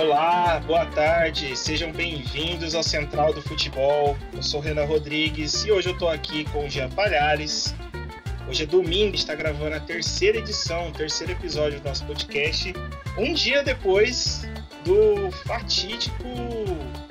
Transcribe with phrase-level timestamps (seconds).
[0.00, 4.16] Olá, boa tarde, sejam bem-vindos ao Central do Futebol.
[4.32, 7.74] Eu sou Renan Rodrigues e hoje eu tô aqui com o Jean Palhares.
[8.48, 12.72] Hoje é domingo, está gravando a terceira edição, o terceiro episódio do nosso podcast,
[13.18, 14.46] um dia depois
[14.84, 16.22] do fatídico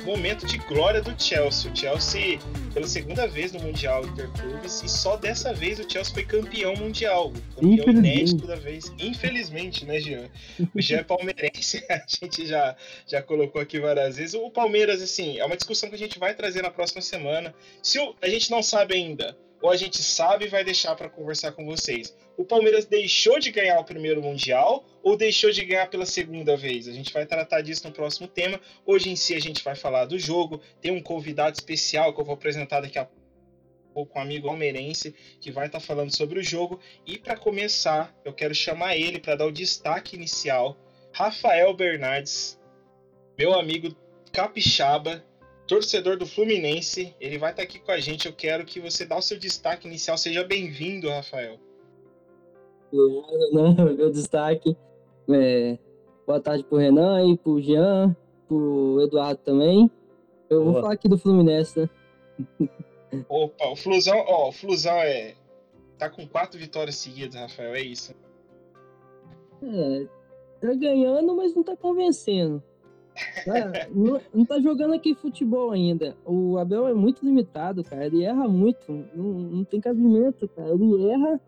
[0.08, 1.70] momento de glória do Chelsea.
[1.70, 2.40] O Chelsea,
[2.74, 7.34] pela segunda vez no Mundial Interclubes, e só dessa vez o Chelsea foi campeão mundial.
[7.56, 8.92] Campeão inédito da vez.
[8.98, 10.30] Infelizmente, né, Jean?
[10.74, 12.76] O Jean é palmeirense, a gente já,
[13.06, 14.34] já colocou aqui várias vezes.
[14.34, 17.54] O Palmeiras, assim, é uma discussão que a gente vai trazer na próxima semana.
[17.84, 21.10] Se o, a gente não sabe ainda, ou a gente sabe e vai deixar para
[21.10, 25.90] conversar com vocês o Palmeiras deixou de ganhar o primeiro Mundial ou deixou de ganhar
[25.90, 26.88] pela segunda vez?
[26.88, 28.62] A gente vai tratar disso no próximo tema.
[28.86, 30.62] Hoje em si a gente vai falar do jogo.
[30.80, 33.10] Tem um convidado especial que eu vou apresentar daqui a
[33.92, 36.80] pouco, um amigo palmeirense, que vai estar tá falando sobre o jogo.
[37.08, 40.78] E para começar, eu quero chamar ele para dar o destaque inicial.
[41.12, 42.60] Rafael Bernardes,
[43.36, 43.96] meu amigo
[44.32, 45.26] capixaba,
[45.66, 48.28] torcedor do Fluminense, ele vai estar aqui com a gente.
[48.28, 50.20] Eu quero que você dê o seu destaque inicial.
[50.20, 51.67] Seja bem-vindo, Rafael
[52.92, 53.76] né?
[53.98, 54.76] Meu destaque.
[55.30, 55.78] É,
[56.26, 58.16] boa tarde pro Renan e pro Jean,
[58.48, 59.92] pro Eduardo também.
[60.50, 60.72] Eu Boa.
[60.72, 61.90] vou falar aqui do Fluminense, né?
[63.28, 65.36] Opa, o Flusão, ó, o Flusão é.
[65.98, 68.14] Tá com quatro vitórias seguidas, Rafael, é isso.
[69.64, 70.06] É,
[70.62, 72.62] tá ganhando, mas não tá convencendo.
[73.44, 73.54] Tá,
[73.90, 76.16] não, não, tá jogando aqui futebol ainda.
[76.24, 78.06] O Abel é muito limitado, cara.
[78.06, 78.92] Ele erra muito.
[79.16, 80.70] Não, não tem cabimento, cara.
[80.70, 81.42] Ele erra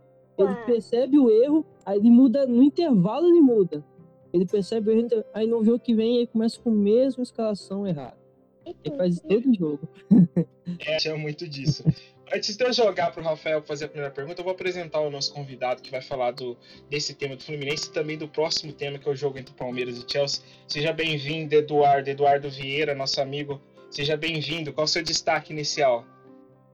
[0.44, 3.84] ele percebe o erro, aí ele muda, no intervalo ele muda.
[4.32, 7.86] Ele percebe o erro, aí no jogo que vem ele começa com a mesma escalação
[7.88, 8.18] errada.
[8.66, 9.90] Ele faz todo o jogo.
[10.86, 11.84] É, tinha muito disso.
[12.32, 15.10] Antes de eu jogar para o Rafael fazer a primeira pergunta, eu vou apresentar o
[15.10, 16.56] nosso convidado que vai falar do,
[16.88, 19.98] desse tema do Fluminense e também do próximo tema, que é o jogo entre Palmeiras
[19.98, 20.44] e Chelsea.
[20.68, 23.60] Seja bem-vindo, Eduardo, Eduardo Vieira, nosso amigo.
[23.90, 24.72] Seja bem-vindo.
[24.72, 26.06] Qual o seu destaque inicial?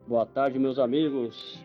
[0.06, 1.65] Boa tarde, meus amigos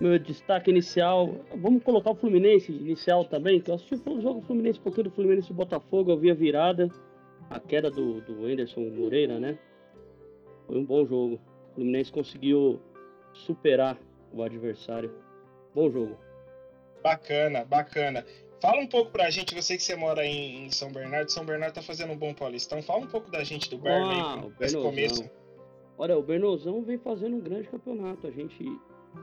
[0.00, 4.80] meu destaque inicial, vamos colocar o Fluminense inicial também, que eu assisti o jogo Fluminense,
[4.80, 6.88] um pouquinho do Fluminense e Botafogo, eu vi a virada,
[7.50, 9.58] a queda do, do Anderson Moreira, né?
[10.66, 11.34] Foi um bom jogo.
[11.70, 12.80] O Fluminense conseguiu
[13.34, 13.98] superar
[14.32, 15.12] o adversário.
[15.74, 16.16] Bom jogo.
[17.02, 18.24] Bacana, bacana.
[18.60, 21.74] Fala um pouco pra gente, você que você mora em, em São Bernardo, São Bernardo
[21.74, 22.82] tá fazendo um bom paulistão.
[22.82, 25.30] Fala um pouco da gente do Berno ah, aí, esse começo.
[25.98, 28.26] Olha, o Bernozão vem fazendo um grande campeonato.
[28.26, 28.64] A gente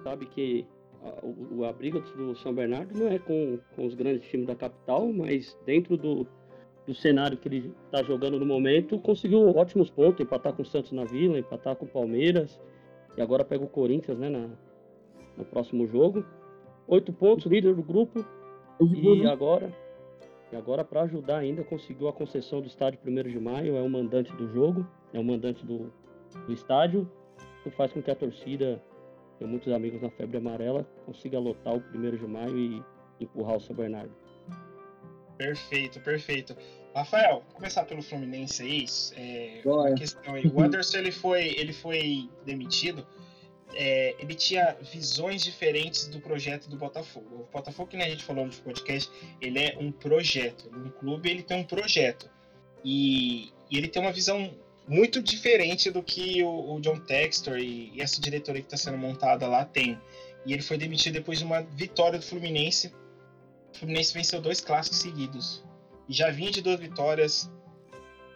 [0.03, 0.65] sabe que
[1.03, 5.11] a, a, briga do São Bernardo não é com, com os grandes times da capital,
[5.11, 6.27] mas dentro do,
[6.85, 10.91] do cenário que ele está jogando no momento, conseguiu ótimos pontos, empatar com o Santos
[10.91, 12.59] na Vila, empatar com o Palmeiras,
[13.15, 14.49] e agora pega o Corinthians né, na,
[15.37, 16.25] no próximo jogo.
[16.87, 18.25] Oito pontos, líder do grupo,
[18.79, 19.73] e agora,
[20.51, 23.89] e agora para ajudar ainda, conseguiu a concessão do estádio 1 de maio, é o
[23.89, 25.91] mandante do jogo, é o mandante do,
[26.45, 27.09] do estádio,
[27.63, 28.81] que faz com que a torcida
[29.37, 32.83] tenho muitos amigos na febre amarela, consiga lotar o primeiro de maio e
[33.19, 34.11] empurrar o São Bernardo.
[35.37, 36.57] Perfeito, perfeito.
[36.95, 38.85] Rafael, começar pelo Fluminense aí.
[39.15, 40.47] É, uma questão aí.
[40.47, 43.05] O Anderson ele foi, ele foi demitido.
[43.75, 47.47] É, ele tinha visões diferentes do projeto do Botafogo.
[47.47, 50.71] O Botafogo, que a gente falou no podcast, ele é um projeto.
[50.75, 52.27] Um clube ele tem um projeto.
[52.83, 54.51] E, e ele tem uma visão
[54.87, 58.97] muito diferente do que o, o John Textor e, e, essa diretoria que está sendo
[58.97, 59.99] montada lá tem.
[60.45, 62.93] E ele foi demitido depois de uma vitória do Fluminense.
[63.73, 65.63] O Fluminense venceu dois clássicos seguidos.
[66.07, 67.51] E já vinha de duas vitórias,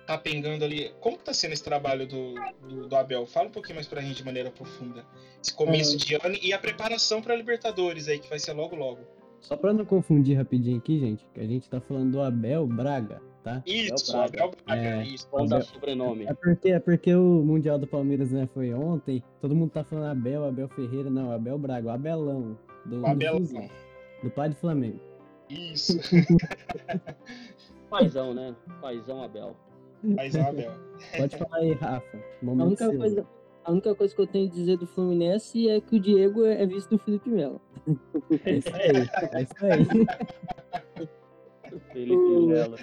[0.06, 0.92] tá pegando ali.
[1.00, 2.36] Como está sendo esse trabalho do,
[2.68, 3.26] do, do, Abel?
[3.26, 5.06] Fala um pouquinho mais para a gente de maneira profunda.
[5.42, 5.98] Esse começo é.
[5.98, 9.00] de ano e a preparação para a Libertadores aí, que vai ser logo logo.
[9.40, 13.31] Só para não confundir rapidinho aqui, gente, que a gente está falando do Abel Braga
[13.44, 13.62] tá?
[13.66, 15.28] Isso, Abel Braga, é, isso.
[15.32, 16.26] Vamos dar sobrenome.
[16.26, 20.12] É porque, é porque o Mundial do Palmeiras né, foi ontem, todo mundo tá falando
[20.12, 22.58] Abel, Abel Ferreira, não, Abel Braga, o Abelão.
[22.86, 23.42] Do, Abelão.
[23.42, 23.70] Do,
[24.24, 25.00] do pai do Flamengo.
[25.50, 25.98] Isso.
[27.90, 28.56] Paizão, né?
[28.80, 29.56] Paizão Abel.
[30.16, 30.72] Paizão Abel.
[31.18, 32.18] Pode falar aí, Rafa.
[32.18, 33.28] A única, coisa,
[33.66, 36.66] a única coisa que eu tenho a dizer do Fluminense é que o Diego é
[36.66, 37.62] visto do Felipe Melo.
[38.46, 39.86] É isso aí, é isso aí.
[41.92, 42.16] Felipe
[42.48, 42.78] Melo.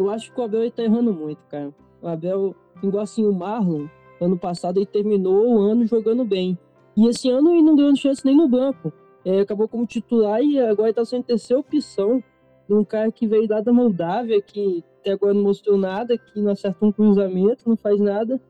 [0.00, 1.74] Eu acho que o Abel está errando muito, cara.
[2.00, 3.86] O Abel, igual assim, o Marlon,
[4.18, 6.58] ano passado ele terminou o ano jogando bem.
[6.96, 8.90] E esse ano ele não ganhou chance nem no banco.
[9.26, 12.24] É, acabou como titular e agora está sendo terceira opção
[12.66, 16.40] de um cara que veio lá da Moldávia, que até agora não mostrou nada, que
[16.40, 18.40] não acerta um cruzamento, não faz nada.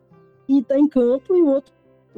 [0.49, 1.73] E está em campo e o outro,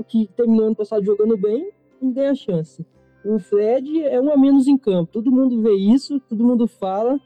[0.08, 1.70] que terminou ano passado jogando bem,
[2.02, 2.84] não ganha chance.
[3.24, 5.10] O Fred é um a menos em campo.
[5.10, 7.18] Todo mundo vê isso, todo mundo fala.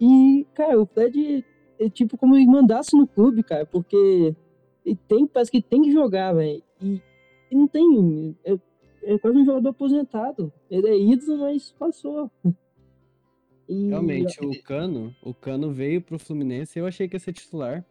[0.00, 1.44] E, cara, o Fred
[1.78, 4.34] é tipo como ele mandasse no clube, cara, porque
[4.84, 6.62] ele tem, parece que tem que jogar, velho.
[6.80, 7.00] E,
[7.50, 8.36] e não tem.
[8.44, 8.56] É,
[9.02, 10.52] é quase um jogador aposentado.
[10.70, 12.30] Ele é ídolo, mas passou.
[13.70, 17.84] E- Realmente, o Cano, o Cano veio pro Fluminense, eu achei que ia ser titular.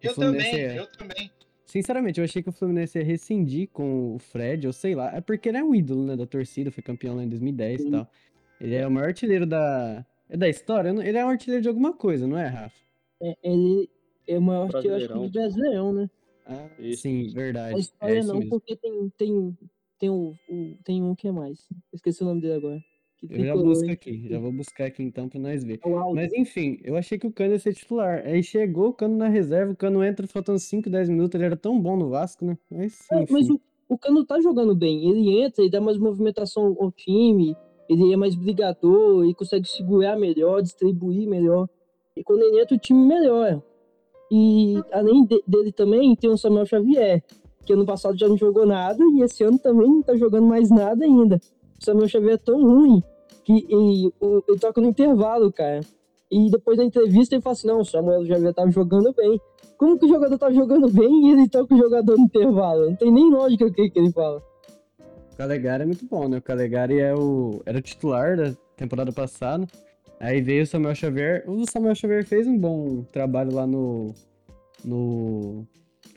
[0.00, 1.30] Eu Fluminense também, é- eu também.
[1.66, 5.12] Sinceramente, eu achei que o Fluminense ia rescindir com o Fred, ou sei lá.
[5.12, 7.82] É porque ele é um ídolo, né, da torcida, foi campeão lá em 2010 e
[7.84, 7.90] Sim.
[7.90, 8.08] tal.
[8.60, 10.06] Ele é o maior artilheiro da.
[10.34, 10.88] É da história?
[10.88, 12.74] Ele é um artilheiro de alguma coisa, não é, Rafa?
[13.22, 13.88] é, ele
[14.26, 15.26] é o maior artilheiro acho que, Brasileirão.
[15.28, 16.10] do Brasileirão, né?
[16.44, 17.28] Ah, Isso, sim.
[17.30, 17.76] A verdade.
[17.76, 18.50] É história isso não, mesmo.
[18.50, 19.58] porque tem, tem,
[19.98, 21.68] tem, o, o- tem um que é mais.
[21.92, 22.80] Esqueci o nome dele agora.
[23.16, 25.78] Que Eu já busco aqui, já vou buscar aqui então pra nós ver.
[25.84, 25.88] É.
[26.14, 28.26] Mas enfim, eu achei que o Cano ia ser titular.
[28.26, 31.56] Aí chegou o Cano na reserva, o Cano entra faltando 5, 10 minutos, ele era
[31.56, 32.58] tão bom no Vasco, né?
[32.68, 33.32] Mas É, enfim.
[33.32, 35.08] mas o, o Cano tá jogando bem.
[35.08, 37.56] Ele entra, ele dá mais movimentação ao time,
[37.88, 41.68] ele é mais brigador, ele consegue segurar melhor, distribuir melhor.
[42.16, 43.62] E quando ele entra, o time melhora.
[44.30, 47.22] E além de- dele também, tem o Samuel Xavier,
[47.64, 50.70] que ano passado já não jogou nada e esse ano também não tá jogando mais
[50.70, 51.40] nada ainda.
[51.80, 53.02] O Samuel Xavier é tão ruim
[53.44, 55.80] que ele, o- ele toca no intervalo, cara.
[56.30, 59.38] E depois da entrevista ele fala assim: não, o Samuel Xavier tava jogando bem.
[59.76, 62.86] Como que o jogador tá jogando bem e ele toca o jogador no intervalo?
[62.90, 64.42] Não tem nem lógica o que, que ele fala.
[65.34, 66.38] O Calegari é muito bom, né?
[66.38, 67.60] O Calegari é o...
[67.66, 69.66] era o titular da temporada passada.
[70.20, 71.42] Aí veio o Samuel Xavier.
[71.46, 74.14] O Samuel Xavier fez um bom trabalho lá no.
[74.84, 75.66] No.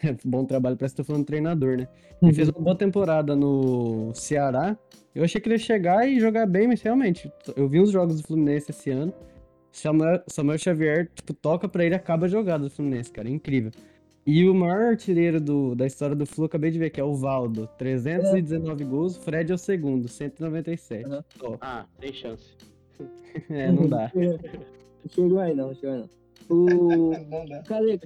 [0.23, 1.87] bom trabalho, parece que tô falando treinador, né?
[2.21, 4.77] Ele fez uma boa temporada no Ceará.
[5.15, 8.21] Eu achei que ele ia chegar e jogar bem, mas realmente, eu vi uns jogos
[8.21, 9.11] do Fluminense esse ano.
[9.71, 13.27] Samuel, Samuel Xavier, tipo, toca pra ele acaba a jogada do Fluminense, cara.
[13.27, 13.71] É incrível.
[14.27, 17.15] E o maior artilheiro do, da história do Flu, acabei de ver, que é o
[17.15, 17.67] Valdo.
[17.77, 21.05] 319 gols, o Fred é o segundo, 197.
[21.05, 21.23] Aham.
[21.39, 21.57] Top.
[21.61, 22.55] Ah, tem chance.
[23.49, 24.11] É, não dá.
[24.15, 26.09] Não chegou aí não, não chegou aí não.
[26.49, 27.11] O.
[27.67, 27.99] Cale-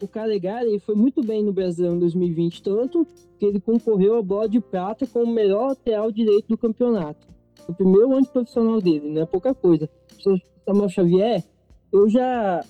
[0.00, 3.04] o Calegari ele foi muito bem no Brasileirão em 2020, tanto
[3.38, 7.26] que ele concorreu à bola de prata como o melhor lateral direito do campeonato.
[7.68, 9.90] O primeiro ano de profissional dele, não é pouca coisa.
[10.24, 11.44] O Samuel Xavier,
[11.92, 12.64] eu já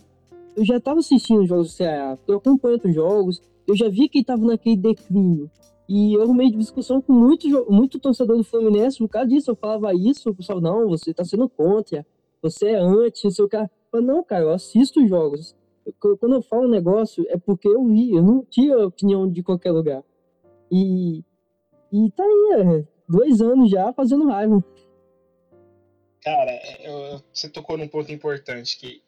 [0.59, 4.09] eu já estava assistindo os jogos do Ceará, eu acompanho outros jogos, eu já vi
[4.09, 5.51] que estava naquele declínio.
[5.89, 9.95] E eu arrumei discussão com muito, muito torcedor do Fluminense, por causa disso, eu falava
[9.95, 12.05] isso, o pessoal, não, você está sendo contra,
[12.43, 13.71] você é anti, não sei o cara.
[13.93, 15.57] Eu, não, cara, eu assisto os jogos.
[15.87, 19.43] Eu- Quando eu falo um negócio, é porque eu vi, eu não tinha opinião de
[19.43, 20.03] qualquer lugar.
[20.71, 21.25] E,
[21.93, 24.63] e tá aí, é, dois anos já fazendo raiva.
[26.23, 26.51] Cara,
[26.83, 29.01] eu- eu- você tocou num ponto importante que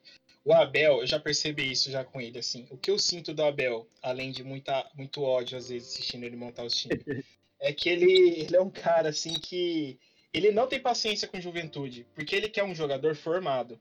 [0.51, 2.67] o Abel, eu já percebi isso já com ele, assim.
[2.71, 6.35] O que eu sinto do Abel, além de muita, muito ódio às vezes assistindo ele
[6.35, 7.05] montar os times,
[7.61, 9.97] é que ele, ele é um cara assim que
[10.35, 13.81] ele não tem paciência com juventude, porque ele quer um jogador formado.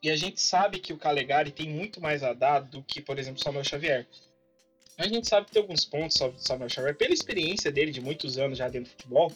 [0.00, 3.18] E a gente sabe que o Calegari tem muito mais a dar do que, por
[3.18, 4.06] exemplo, o Samuel Xavier.
[4.96, 8.00] A gente sabe que tem alguns pontos sobre o Samuel Xavier, pela experiência dele de
[8.00, 9.32] muitos anos já dentro do futebol,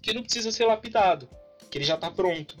[0.00, 1.28] que não precisa ser lapidado,
[1.70, 2.56] que ele já tá pronto.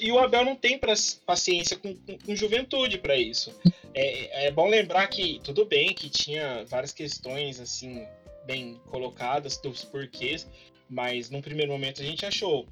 [0.00, 0.78] E o Abel não tem
[1.24, 3.54] paciência com, com- com juventude para isso.
[3.94, 8.06] É, é bom lembrar que tudo bem que tinha várias questões assim
[8.46, 10.46] bem colocadas dos porquês,
[10.88, 12.66] mas num primeiro momento a gente achou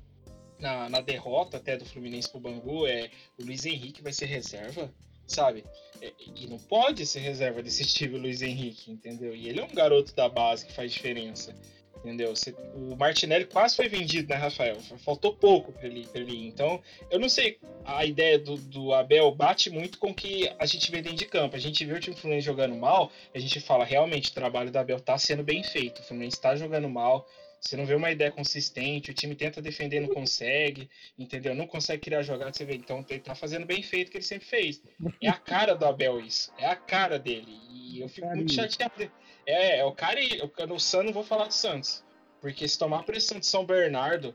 [0.59, 4.93] na, na derrota até do Fluminense pro Bangu é o Luiz Henrique vai ser reserva,
[5.27, 5.65] sabe?
[6.03, 9.35] É, e não pode ser reserva desse time o Luiz Henrique, entendeu?
[9.35, 11.55] E ele é um garoto da base que faz diferença.
[12.03, 12.33] Entendeu?
[12.75, 14.81] O Martinelli quase foi vendido, né, Rafael?
[15.05, 16.47] Faltou pouco para ele, pra ele ir.
[16.47, 16.81] Então,
[17.11, 20.91] eu não sei, a ideia do, do Abel bate muito com o que a gente
[20.91, 21.57] vê dentro de campo.
[21.57, 24.79] A gente vê o time Fluminense jogando mal, a gente fala, realmente, o trabalho do
[24.79, 26.01] Abel tá sendo bem feito.
[26.01, 27.29] O Fluminense está jogando mal,
[27.61, 30.89] você não vê uma ideia consistente, o time tenta defender, não consegue,
[31.19, 31.55] entendeu?
[31.55, 34.25] Não consegue criar jogada, você vê, então ele tá fazendo bem feito o que ele
[34.25, 34.83] sempre fez.
[35.21, 37.53] É a cara do Abel isso, é a cara dele.
[37.71, 39.13] E eu fico muito chateado.
[39.47, 42.03] É, é o cara eu- no Santos não vou falar do Santos.
[42.41, 44.35] Porque se tomar pressão de São Bernardo,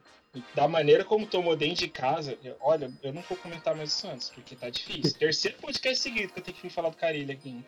[0.54, 3.94] da maneira como tomou dentro de casa, eu- olha, eu não vou comentar mais do
[3.94, 5.18] Santos, porque tá difícil.
[5.20, 7.64] Terceiro podcast seguido que eu tenho que vir falar do Carilho aqui.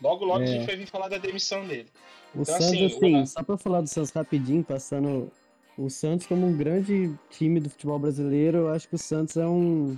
[0.00, 0.46] Logo, logo a É.
[0.46, 1.88] gente vai vir falar da demissão dele.
[2.34, 5.30] O Então, Santos, assim, assim, o- só pra falar do Santos rapidinho, passando
[5.76, 9.46] o Santos como um grande time do futebol brasileiro, eu acho que o Santos é
[9.46, 9.96] um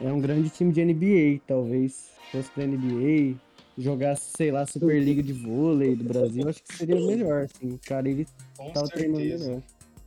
[0.00, 1.92] é um grande time de NBA, talvez.
[1.92, 3.36] Se fosse pra NBA,
[3.76, 7.72] jogasse, sei lá, Superliga de vôlei do Brasil, acho que seria melhor, assim.
[7.74, 8.26] O cara, ele
[8.56, 9.46] Com tava treinando certeza.
[9.48, 9.62] melhor.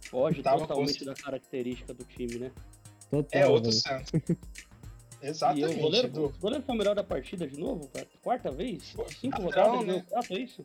[0.10, 2.52] Foge Tava totalmente da característica do time, né?
[3.12, 3.82] Total, É outro velho.
[3.82, 4.12] Santos.
[5.20, 5.80] E Exatamente.
[5.80, 6.26] o goleiro, Edu.
[6.26, 8.06] o goleiro foi o melhor da partida de novo, cara?
[8.22, 8.94] Quarta vez?
[9.20, 9.94] Cinco padrão, rodadas, né?
[9.96, 10.06] né?
[10.08, 10.64] Quatro, é isso?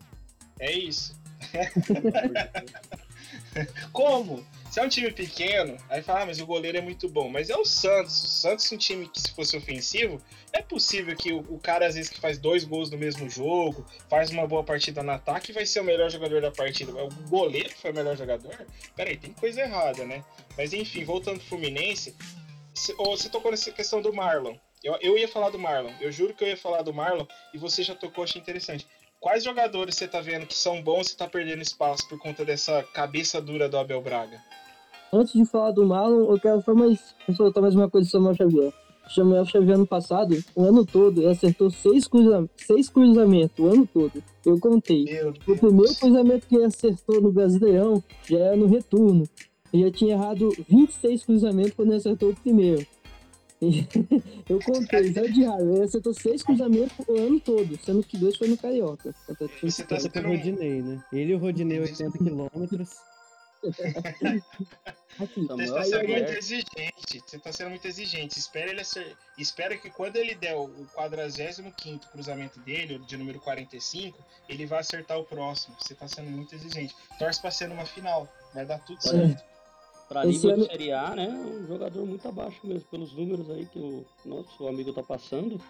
[0.61, 1.18] É isso.
[3.92, 4.44] Como?
[4.72, 7.28] Se é um time pequeno, aí fala, ah, mas o goleiro é muito bom.
[7.28, 8.24] Mas é o Santos.
[8.24, 10.18] O Santos, um time que, se fosse ofensivo,
[10.50, 13.86] é possível que o, o, cara, às vezes, que faz dois gols no mesmo jogo,
[14.08, 16.90] faz uma boa partida no ataque, vai ser o melhor jogador da partida.
[16.90, 18.66] O goleiro foi o melhor jogador?
[18.96, 20.24] Peraí, tem coisa errada, né?
[20.56, 22.16] Mas enfim, voltando pro Fluminense,
[22.96, 24.56] você tocou nessa questão do Marlon.
[24.82, 27.58] Eu, eu ia falar do Marlon, eu juro que eu ia falar do Marlon e
[27.58, 28.86] você já tocou, achei interessante.
[29.20, 32.82] Quais jogadores você tá vendo que são bons e tá perdendo espaço por conta dessa
[32.82, 34.42] cabeça dura do Abel Braga?
[35.14, 38.35] Antes de falar do Marlon, eu quero só mais, soltar mais uma coisa sobre o
[38.35, 38.73] Samuel Xavier.
[39.07, 43.66] O Samuel Xavier ano passado, o ano todo, ele acertou seis, cruza seis cruzamentos, o
[43.66, 44.25] ano todo.
[44.47, 45.04] Eu contei.
[45.47, 49.28] O primeiro cruzamento que ele acertou no Brasileirão já era no retorno.
[49.71, 52.87] Ele já tinha errado 26 cruzamentos quando ele acertou o primeiro.
[54.49, 55.73] eu contei, já de raiva.
[55.75, 59.14] Ele acertou seis cruzamentos o ano todo, sendo que dois foi no Carioca.
[59.62, 61.04] Você tá com o Rodinei, né?
[61.12, 62.88] Ele e o Rodinei 80 quilômetros.
[65.21, 67.23] Aqui, você está sendo muito exigente.
[67.26, 68.38] Você está sendo muito exigente.
[68.38, 69.16] Espera ele ser...
[69.37, 71.71] Espera que quando ele der o 45
[72.11, 75.76] cruzamento dele, de número 45, ele vai acertar o próximo.
[75.81, 76.95] Você está sendo muito exigente.
[77.19, 78.26] Torce para ser numa final.
[78.54, 79.45] Vai dar tudo certo.
[80.09, 80.62] Para nível ano...
[80.62, 81.28] de Série A, né?
[81.28, 85.61] Um jogador muito abaixo mesmo, pelos números aí que o nosso amigo tá passando.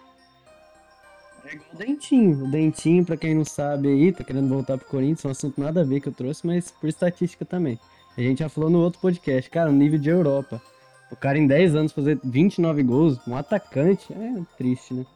[1.45, 2.45] É igual o Dentinho.
[2.45, 5.61] O Dentinho, pra quem não sabe aí, tá querendo voltar pro Corinthians, é um assunto
[5.61, 7.79] nada a ver que eu trouxe, mas por estatística também.
[8.17, 10.61] A gente já falou no outro podcast, cara, no nível de Europa.
[11.11, 15.07] O cara em 10 anos fazer 29 gols, um atacante, é triste, né?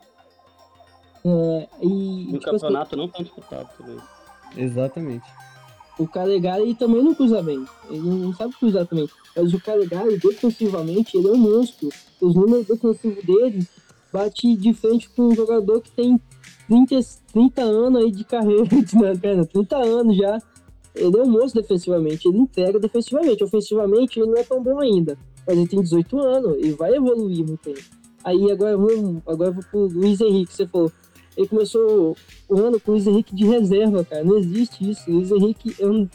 [1.25, 3.99] É, e, e o tipo assim, campeonato assim, não tão disputado também.
[4.57, 5.25] Exatamente.
[5.99, 7.65] O Calegari também não cruza bem.
[7.89, 9.09] Ele não sabe cruzar também.
[9.35, 11.89] Mas o Calegari, defensivamente, ele é um monstro.
[12.21, 13.67] Os números defensivos dele
[14.13, 16.21] bate de frente com um jogador que tem
[16.69, 17.01] 30,
[17.33, 20.39] 30 anos aí de carreira, né, 30 anos já.
[20.97, 23.45] Ele é um monstro defensivamente, ele entrega defensivamente.
[23.45, 25.19] Ofensivamente, ele não é tão bom ainda.
[25.47, 27.85] Mas ele tem 18 anos e vai evoluir muito tempo.
[28.25, 30.91] Aí agora vamos, agora vou pro Luiz Henrique, você falou.
[31.37, 32.17] Ele começou
[32.49, 34.25] o ano com o Luiz Henrique de reserva, cara.
[34.25, 35.09] Não existe isso.
[35.11, 36.09] O Luiz Henrique é, um,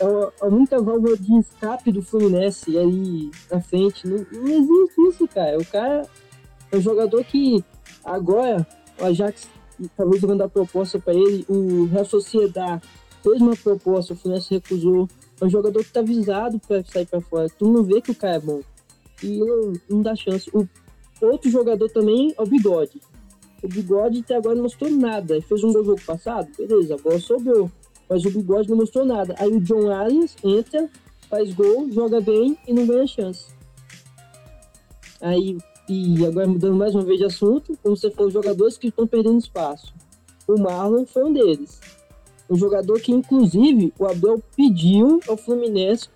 [0.00, 4.08] é a única válvula de escape do Fluminense ali na frente.
[4.08, 5.58] Não, não existe isso, cara.
[5.58, 6.02] O cara
[6.72, 7.62] é um jogador que
[8.02, 8.66] agora
[8.98, 9.46] o Ajax
[9.96, 12.82] talvez jogando a proposta para ele, o Real Sociedade
[13.22, 15.08] fez uma proposta, o Fluminense recusou.
[15.40, 17.48] É um jogador que tá visado para sair para fora.
[17.48, 18.60] Tu não vê que o cara é bom.
[19.22, 20.50] E não, não dá chance.
[20.54, 20.66] O
[21.20, 23.00] outro jogador também é o Bigode.
[23.62, 25.34] O Bigode até agora não mostrou nada.
[25.34, 27.70] Ele fez um gol jogo passado, beleza, a bola sobrou.
[28.08, 29.34] Mas o Bigode não mostrou nada.
[29.38, 30.88] Aí o John Arias entra,
[31.28, 33.46] faz gol, joga bem e não ganha chance.
[35.20, 35.58] Aí
[35.88, 39.38] e agora mudando mais uma vez de assunto, como você falou, jogadores que estão perdendo
[39.38, 39.94] espaço.
[40.46, 41.80] O Marlon foi um deles.
[42.50, 46.08] Um jogador que, inclusive, o Abel pediu ao Fluminense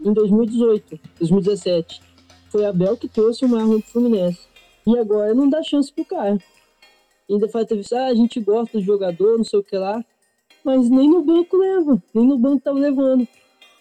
[0.00, 2.02] em 2018, 2017.
[2.50, 4.40] Foi Abel que trouxe o Marlon pro Fluminense.
[4.86, 6.38] E agora não dá chance pro cara.
[7.28, 10.02] Ainda faz ah, a gente gosta do jogador, não sei o que lá.
[10.64, 13.26] Mas nem no banco leva, nem no banco tava levando.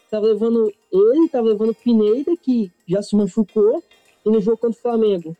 [0.09, 3.83] Tava levando ele, tava levando o Pineda, que já se machucou,
[4.25, 5.35] e no jogo contra o Flamengo,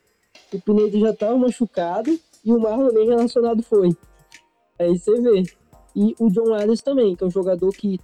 [0.53, 3.95] o Pinedo já estava machucado e o Marlon nem relacionado foi.
[4.79, 5.43] Aí você vê.
[5.98, 8.00] E o John Adams também, que é um jogador que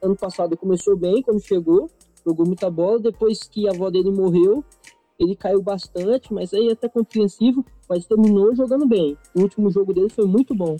[0.00, 1.90] ano passado começou bem quando chegou,
[2.24, 4.64] jogou muita bola, depois que a avó dele morreu,
[5.18, 9.18] ele caiu bastante, mas aí é até compreensivo, mas terminou jogando bem.
[9.36, 10.78] O último jogo dele foi muito bom.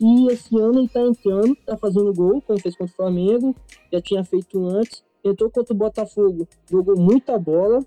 [0.00, 3.54] E esse ano ele tá entrando, tá fazendo gol, como fez contra o Flamengo,
[3.92, 5.04] já tinha feito antes.
[5.22, 7.86] Entrou contra o Botafogo, jogou muita bola,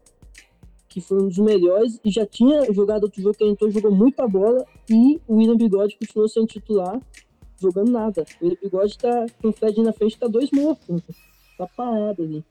[0.87, 4.25] que foi um dos melhores, e já tinha jogado outro jogo que entrou, jogou muita
[4.27, 7.01] bola, e o William Bigode continuou sendo titular,
[7.63, 8.25] jogando nada.
[8.41, 11.01] O Bigode tá com o Fred na frente, tá dois mortos,
[11.57, 12.45] tá parado ali.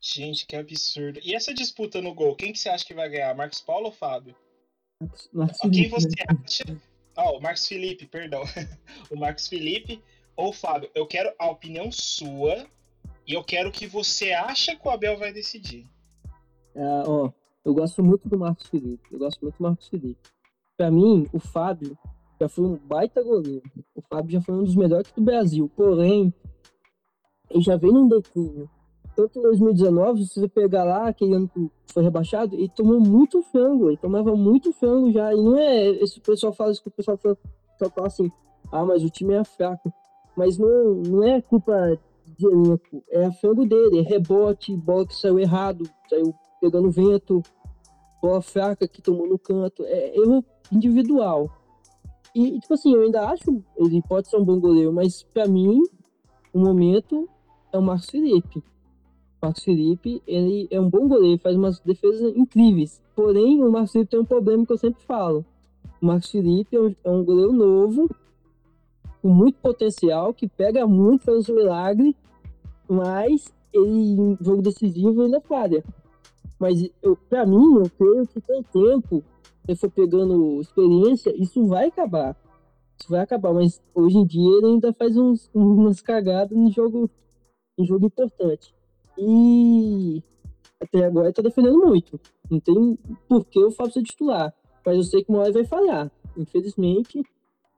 [0.00, 1.20] Gente, que absurdo.
[1.22, 3.34] E essa disputa no gol, quem que você acha que vai ganhar?
[3.36, 4.34] Marcos Paulo ou Fábio?
[5.32, 5.82] Marcos Felipe.
[5.82, 6.40] Quem você né?
[6.44, 6.64] acha?
[7.16, 8.42] Ah, oh, o Marcos Felipe, perdão.
[9.10, 10.02] o Marcos Felipe
[10.34, 10.90] ou o Fábio?
[10.94, 12.66] Eu quero a opinião sua
[13.26, 15.86] e eu quero que você acha que o Abel vai decidir.
[16.74, 17.32] Uh, ó,
[17.64, 19.04] eu gosto muito do Marcos Felipe.
[19.12, 20.20] Eu gosto muito do Marcos Felipe.
[20.76, 21.96] Para mim, o Fábio
[22.42, 23.62] já foi um baita goleiro.
[23.94, 25.70] O Fábio já foi um dos melhores do Brasil.
[25.76, 26.34] Porém,
[27.50, 28.68] ele já vem num declínio.
[29.14, 33.42] Tanto em 2019, se você pegar lá, aquele ano que foi rebaixado, ele tomou muito
[33.42, 33.90] frango.
[33.90, 35.32] Ele tomava muito frango já.
[35.32, 35.88] E não é.
[36.02, 37.36] Esse pessoal fala isso que o pessoal fala,
[37.78, 38.30] fala assim:
[38.72, 39.92] ah, mas o time é fraco.
[40.36, 43.04] Mas não, não é culpa de elenco.
[43.10, 44.00] É frango dele.
[44.00, 47.42] É rebote, bola que saiu errado, saiu pegando vento,
[48.20, 51.50] bola fraca que tomou no canto, é erro individual.
[52.34, 55.82] E, tipo assim, eu ainda acho ele pode ser um bom goleiro, mas para mim,
[56.52, 57.28] o momento
[57.72, 58.62] é o Marcos Felipe.
[59.40, 63.02] Marcos Felipe, ele é um bom goleiro, faz umas defesas incríveis.
[63.14, 65.44] Porém, o Marcos Felipe tem um problema que eu sempre falo.
[66.00, 68.08] O Marcos Felipe é um, é um goleiro novo,
[69.20, 72.16] com muito potencial, que pega muito, faz um milagre,
[72.88, 75.84] mas ele, em jogo decisivo, ele é falha.
[76.58, 79.24] Mas eu, pra mim, eu creio que o tempo,
[79.66, 82.36] se for pegando experiência, isso vai acabar.
[82.98, 87.10] Isso vai acabar, mas hoje em dia ele ainda faz uns, umas cagadas no jogo,
[87.78, 88.74] em jogo importante.
[89.18, 90.22] E
[90.80, 92.20] até agora ele tá defendendo muito.
[92.50, 94.54] Não tem por que eu faço ser titular.
[94.84, 96.10] Mas eu sei que uma hora vai falhar.
[96.36, 97.22] Infelizmente,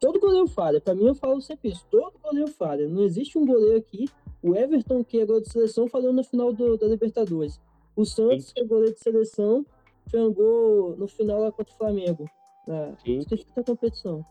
[0.00, 0.80] todo goleiro falha.
[0.80, 1.84] Para mim, eu falo sempre isso.
[1.90, 2.88] Todo goleiro falha.
[2.88, 4.08] Não existe um goleiro aqui.
[4.42, 7.60] O Everton, que é goleiro de seleção, falhou na final do, da Libertadores.
[7.96, 9.64] O Santos, que é goleiro de seleção,
[10.08, 12.28] frangou no final lá contra o Flamengo.
[12.66, 14.24] Na, esqueci da competição.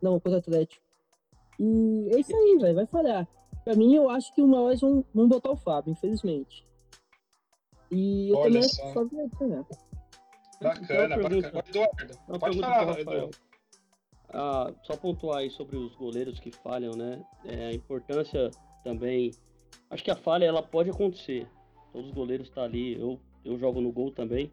[0.00, 0.82] Não, contra o Atlético.
[1.58, 2.74] E é isso aí, velho.
[2.74, 3.28] Vai falhar.
[3.64, 6.66] Pra mim, eu acho que uma hora vão, vão botar o Fábio, infelizmente.
[7.90, 8.68] E eu Olha também só.
[8.68, 9.66] acho que o Fábio vai ganhar.
[10.62, 11.62] Bacana, bacana.
[11.68, 13.24] Eduardo, pode falar, pro Rafael.
[13.24, 13.30] Edu.
[14.32, 17.24] Ah, só pontuar aí sobre os goleiros que falham, né?
[17.44, 18.50] É, a importância
[18.84, 19.32] também.
[19.90, 21.48] Acho que a falha ela pode acontecer.
[21.92, 22.98] Todos os goleiros estão ali.
[22.98, 24.50] Eu, eu jogo no gol também,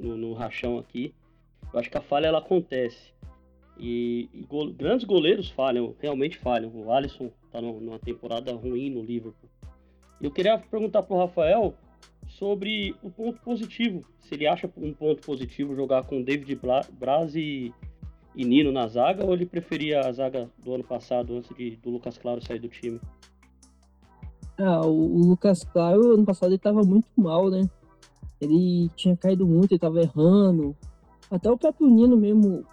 [0.00, 1.14] no, no rachão aqui.
[1.72, 3.12] Eu acho que a falha ela acontece.
[3.78, 6.70] E, e gol- grandes goleiros falham, realmente falham.
[6.74, 9.48] O Alisson tá numa temporada ruim no Liverpool.
[10.20, 11.74] Eu queria perguntar pro Rafael
[12.28, 14.04] sobre o ponto positivo.
[14.20, 17.72] Se ele acha um ponto positivo jogar com David Bla- Braz e,
[18.36, 21.90] e Nino na zaga, ou ele preferia a zaga do ano passado, antes de, do
[21.90, 23.00] Lucas Claro sair do time?
[24.58, 27.68] Ah, o, o Lucas Claro, ano passado, ele tava muito mal, né?
[28.40, 30.74] Ele tinha caído muito, ele tava errando.
[31.30, 32.64] Até o próprio Nino mesmo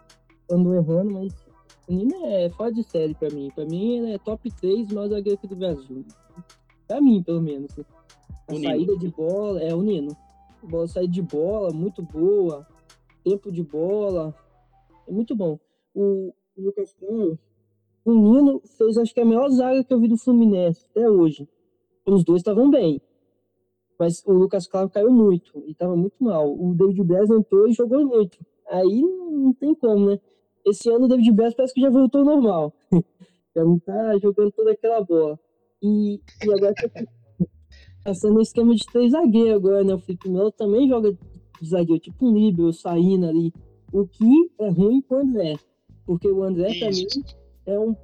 [0.49, 1.33] andou errando, mas
[1.87, 3.51] o Nino é fora de série pra mim.
[3.53, 6.05] Pra mim, ele é top 3 maior zagueiro aqui do Brasil.
[6.87, 7.71] Pra mim, pelo menos.
[8.47, 8.69] A O Nino.
[8.69, 10.15] saída de bola, é o Nino.
[10.63, 12.65] Bola saída de bola, muito boa.
[13.23, 14.33] Tempo de bola,
[15.07, 15.59] é muito bom.
[15.93, 17.37] O, Lucas Claro,
[18.05, 21.47] o Nino fez, acho que a melhor zaga que eu vi do Fluminense até hoje.
[22.05, 23.01] Os dois estavam bem.
[23.99, 26.53] Mas o Lucas Claro caiu muito e estava muito mal.
[26.53, 28.37] O David Braz entrou e jogou muito.
[28.69, 30.19] Aí não tem como, né?
[30.65, 32.73] Esse ano o David Braz parece que já voltou ao normal.
[33.55, 35.39] já não tá jogando toda aquela bola.
[35.81, 37.05] E, e agora tá
[38.03, 39.93] passando um esquema de três zagueiros agora, né?
[39.93, 43.51] O Felipe Melo também joga de zagueiro, tipo um líbero, saindo ali.
[43.91, 45.55] O que é ruim pro André.
[46.05, 47.37] Porque o André, pra mim, Isso.
[47.65, 47.95] é um,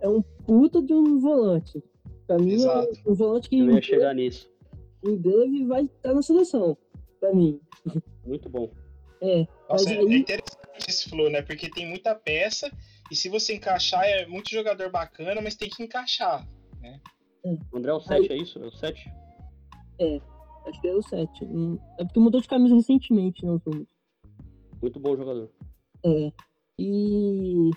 [0.00, 1.82] é um puta de um volante.
[2.26, 2.88] Pra mim, Exato.
[3.04, 4.48] é um volante que Eu ia chegar nisso.
[5.04, 6.76] Em breve vai estar na seleção.
[7.20, 7.60] Pra mim.
[8.24, 8.70] Muito bom.
[9.20, 9.46] É.
[9.68, 11.42] Mas Nossa, é, aí, é interessante esse flow, né?
[11.42, 12.70] Porque tem muita peça
[13.10, 16.46] e se você encaixar, é muito jogador bacana, mas tem que encaixar.
[17.72, 18.62] O André é o 7, é isso?
[18.62, 19.12] É o 7?
[20.66, 21.44] acho que é o 7.
[21.98, 23.88] É porque mudou de camisa recentemente, não muito.
[24.80, 25.50] Muito bom jogador.
[26.04, 26.32] É.
[26.78, 27.70] E.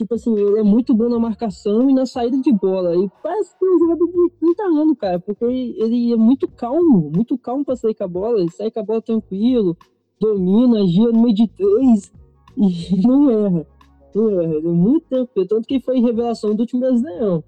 [0.00, 2.96] Tipo assim, ele é muito bom na marcação e na saída de bola.
[2.96, 5.20] E parece que é um jogador de 30 anos, cara.
[5.20, 8.40] Porque ele é muito calmo, muito calmo pra sair com a bola.
[8.40, 9.76] Ele sai com a bola tranquilo,
[10.18, 12.10] domina, gira no meio de três
[12.56, 13.66] e não erra.
[14.14, 14.54] Não erra.
[14.54, 15.46] Ele é muito tranquilo.
[15.46, 17.44] Tanto que foi revelação do último brasileirão.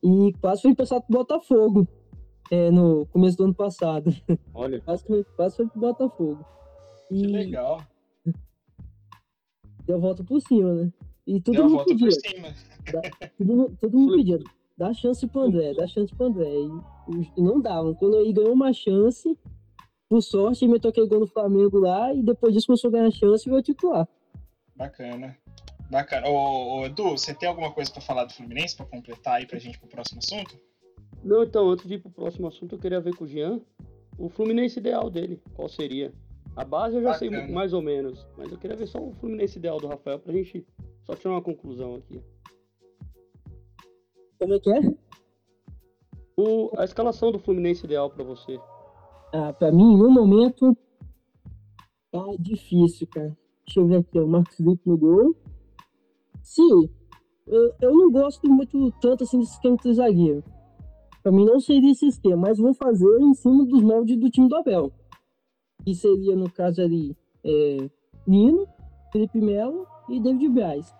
[0.00, 1.88] E quase foi emprestado pro Botafogo.
[2.48, 4.14] É, no começo do ano passado.
[4.54, 6.44] Olha, Quase foi, quase foi pro Botafogo.
[7.08, 7.80] Que E legal.
[9.84, 10.92] deu a volta por cima, né?
[11.28, 12.10] E todo Deu mundo pedia.
[12.10, 12.48] cima.
[13.36, 14.38] Todo, todo mundo pedia.
[14.78, 16.48] Dá chance pro André, dá chance pro André.
[16.48, 17.94] E, e não davam.
[17.94, 19.36] Quando ele ganhou uma chance,
[20.08, 23.10] por sorte, ele meteu aquele gol no Flamengo lá e depois disso começou a ganhar
[23.10, 24.08] chance e veio titular.
[24.74, 25.36] Bacana.
[25.90, 26.28] Bacana.
[26.28, 29.58] Ô, ô, Edu, você tem alguma coisa pra falar do Fluminense pra completar aí pra
[29.58, 30.58] gente pro próximo assunto?
[31.22, 33.60] Não, então, antes de ir pro próximo assunto, eu queria ver com o Jean
[34.18, 35.42] o Fluminense ideal dele.
[35.54, 36.12] Qual seria?
[36.56, 37.52] A base eu já sei Bacana.
[37.52, 40.66] mais ou menos, mas eu queria ver só o Fluminense ideal do Rafael pra gente
[41.08, 42.22] só tirar uma conclusão aqui.
[44.38, 44.80] Como é que é?
[46.36, 48.60] O, a escalação do Fluminense ideal pra você.
[49.32, 50.76] Ah, pra mim, no momento,
[52.12, 53.36] tá difícil, cara.
[53.66, 54.18] Deixa eu ver aqui.
[54.18, 55.34] O Marcos Felipe no gol.
[56.42, 56.90] Sim,
[57.46, 60.44] eu, eu não gosto muito tanto assim desse esquema de zagueiro.
[61.22, 64.48] Pra mim não seria esse esquema, mas vou fazer em cima dos moldes do time
[64.48, 64.92] do Abel.
[65.84, 67.90] Que seria, no caso ali, é,
[68.26, 68.66] Nino,
[69.10, 70.97] Felipe Melo e David Braz.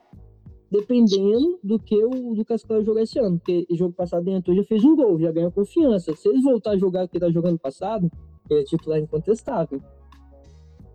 [0.70, 3.38] Dependendo do que o Lucas Claro jogar esse ano.
[3.38, 6.14] Porque o jogo passado entrou já fez um gol, já ganhou confiança.
[6.14, 8.10] Se ele voltar a jogar o que tá jogando passado,
[8.50, 9.82] ele é titular incontestável.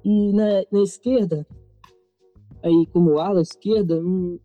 [0.04, 1.48] E na, na esquerda,
[2.62, 4.38] aí como ala esquerda, hum,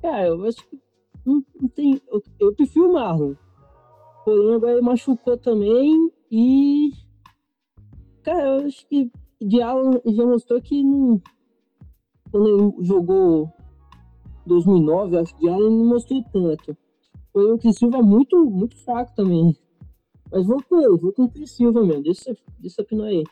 [0.00, 0.78] cara, eu acho que
[1.26, 2.00] não, não tem.
[2.08, 3.34] Eu, eu prefiro o Marlon.
[4.24, 6.92] Porém, agora ele machucou também E.
[8.22, 11.20] Cara, eu acho que de Alan já mostrou que não.
[12.30, 13.52] Quando ele jogou
[14.48, 16.76] 2009, acho que Alan não mostrou tanto.
[17.32, 19.56] Foi o Silva muito, muito fraco também.
[20.30, 22.02] Mas vou com ele, vou com o Silva mesmo.
[22.02, 23.24] Deixa, deixa a aí.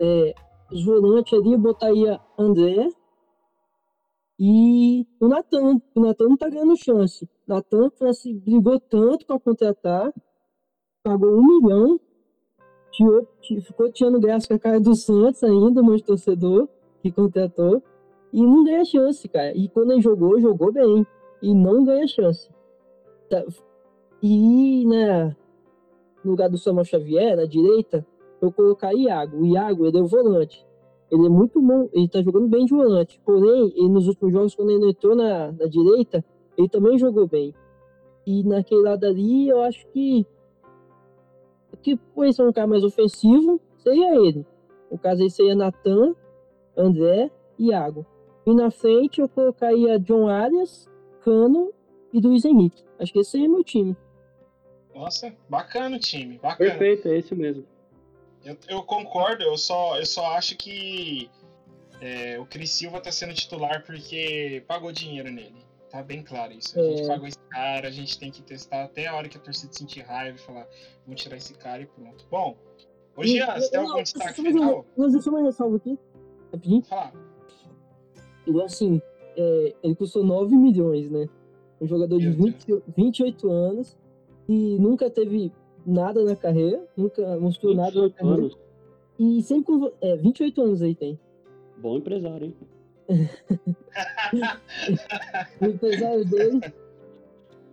[0.00, 0.34] É,
[0.70, 2.88] os volantes ali eu botaria André
[4.38, 5.80] e o Natan.
[5.94, 7.28] O Natan não tá ganhando chance.
[7.46, 10.12] Natan assim, brigou tanto para contratar,
[11.02, 12.00] pagou um milhão,
[12.90, 16.68] tirou, ficou tirando graça com a cara do Santos ainda, mas torcedor
[17.00, 17.82] que contratou,
[18.36, 19.56] e não ganha chance, cara.
[19.56, 21.06] E quando ele jogou, jogou bem.
[21.40, 22.50] E não ganha chance.
[23.30, 23.42] Tá.
[24.22, 25.34] E, né,
[26.22, 28.06] no lugar do Samuel Xavier, na direita,
[28.42, 29.38] eu colocar Iago.
[29.38, 30.66] O Iago, ele é o volante.
[31.10, 33.18] Ele é muito bom, ele tá jogando bem de volante.
[33.24, 36.22] Porém, ele, nos últimos jogos, quando ele entrou na, na direita,
[36.58, 37.54] ele também jogou bem.
[38.26, 40.26] E naquele lado ali, eu acho que.
[41.80, 44.44] Que por ser um cara mais ofensivo, seria ele.
[44.90, 46.14] No caso aí seria Natan,
[46.76, 48.04] André e Iago.
[48.46, 50.88] E na frente eu colocaria John Arias,
[51.22, 51.74] Cano
[52.12, 52.84] e Luiz Henrique.
[52.98, 53.96] Acho que esse seria meu time.
[54.94, 56.70] Nossa, bacana o time, bacana.
[56.70, 57.66] Perfeito, é esse mesmo.
[58.44, 61.28] Eu, eu concordo, eu só, eu só acho que
[62.00, 65.66] é, o Cris Silva tá sendo titular porque pagou dinheiro nele.
[65.90, 66.78] Tá bem claro isso.
[66.78, 67.06] A gente é.
[67.08, 70.02] pagou esse cara, a gente tem que testar até a hora que a torcida sentir
[70.02, 70.68] raiva e falar,
[71.04, 72.24] vamos tirar esse cara e pronto.
[72.30, 72.56] Bom,
[73.16, 74.86] hoje Jean, você tem algum destaque final?
[74.96, 75.98] Mas deixa eu uma ressalva aqui,
[76.52, 76.84] rapidinho.
[76.84, 77.25] Fala.
[78.46, 79.00] Ele, assim,
[79.36, 81.28] é, ele custou 9 milhões, né?
[81.80, 83.96] Um jogador de 20, 28 anos
[84.48, 85.52] e nunca teve
[85.84, 88.42] nada na carreira, nunca mostrou nada na carreira.
[88.42, 88.58] Anos.
[89.18, 89.92] E sempre com.
[90.00, 91.18] É, 28 anos aí tem.
[91.78, 92.54] Bom empresário, hein?
[95.60, 96.60] o empresário dele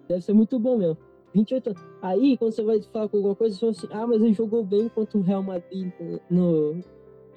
[0.07, 0.97] deve ser muito bom mesmo.
[1.33, 1.81] 28 anos.
[2.01, 4.63] Aí, quando você vai falar com alguma coisa, você fala assim: ah, mas ele jogou
[4.63, 5.91] bem contra o Real Madrid
[6.29, 6.81] no.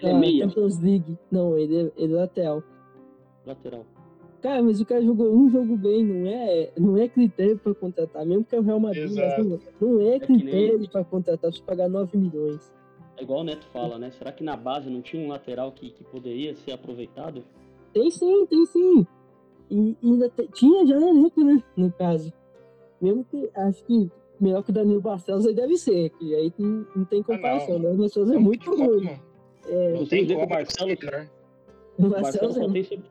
[0.03, 0.45] Ele é.
[0.45, 1.19] Champions League.
[1.31, 2.63] Não, ele é, ele é lateral.
[3.47, 3.87] Lateral.
[4.43, 8.25] Cara, mas o cara jogou um jogo bem, não é, não é critério para contratar,
[8.25, 10.89] mesmo que é o Real Madrid, não, não é, é critério nem...
[10.89, 12.73] para contratar, se pagar 9 milhões.
[13.17, 14.11] É igual o Neto fala, né?
[14.11, 17.43] Será que na base não tinha um lateral que, que poderia ser aproveitado?
[17.93, 19.07] Tem sim, tem sim.
[19.71, 21.63] E, e ainda tinha já no elenco, né?
[21.77, 22.33] No caso.
[23.01, 26.87] Mesmo que acho que melhor que o Danilo Barcelos aí deve ser, que aí não,
[26.95, 27.89] não tem comparação, ah, não.
[27.89, 27.95] né?
[27.95, 29.11] O Barcelos é muito ruim.
[29.67, 31.31] É, não tem como o Barcelos, né?
[31.99, 32.69] O Barcelos é...
[32.69, 33.03] tem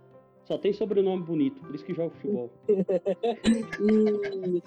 [0.45, 2.49] só tem sobrenome bonito, por isso que joga futebol.
[2.69, 4.61] e...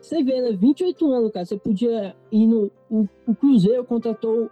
[0.00, 0.52] Você vê, né?
[0.52, 1.46] 28 anos, cara.
[1.46, 2.70] Você podia ir no.
[2.90, 4.50] O, o Cruzeiro contratou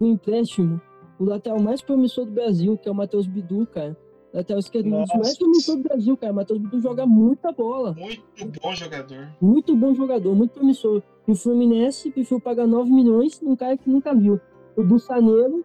[0.00, 0.80] um empréstimo,
[1.18, 3.96] o lateral mais promissor do Brasil, que é o Matheus Bidu, cara.
[4.32, 6.32] Lateral esquerdo, dos mais promissores do Brasil, cara.
[6.32, 7.94] O Matheus Bidu joga muita bola.
[7.94, 9.28] Muito bom jogador.
[9.40, 11.02] Muito bom jogador, muito promissor.
[11.26, 14.40] E o Fluminense preferiu pagar 9 milhões num cara que nunca viu.
[14.76, 15.64] O Bussaneiro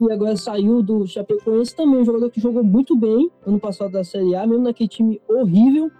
[0.00, 4.04] e agora saiu do Chapecoense também, um jogador que jogou muito bem ano passado da
[4.04, 5.90] Série A, mesmo naquele time horrível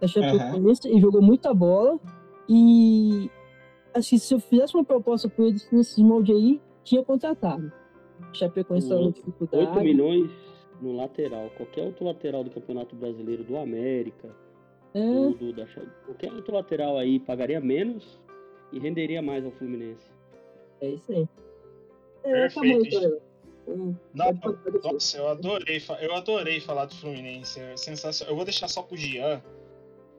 [0.00, 0.96] da Chapecoense, uhum.
[0.96, 1.98] e jogou muita bola.
[2.48, 3.30] E
[3.94, 7.72] assim, se eu fizesse uma proposta com ele nesses moldes aí, tinha contratado.
[8.32, 9.66] Chapecoense estava em dificuldade.
[9.66, 10.30] 8 milhões
[10.80, 11.50] no lateral.
[11.56, 14.28] Qualquer outro lateral do Campeonato Brasileiro, do América,
[14.94, 15.00] é.
[15.00, 15.66] do, do, da,
[16.06, 18.20] qualquer outro lateral aí pagaria menos
[18.72, 20.10] e renderia mais ao Fluminense.
[20.80, 21.28] É isso aí.
[22.22, 22.60] É, tá
[24.14, 24.38] Não,
[24.82, 27.60] nossa, eu adorei, eu adorei falar do Fluminense.
[27.60, 28.32] É sensacional.
[28.32, 29.42] Eu vou deixar só pro Gian,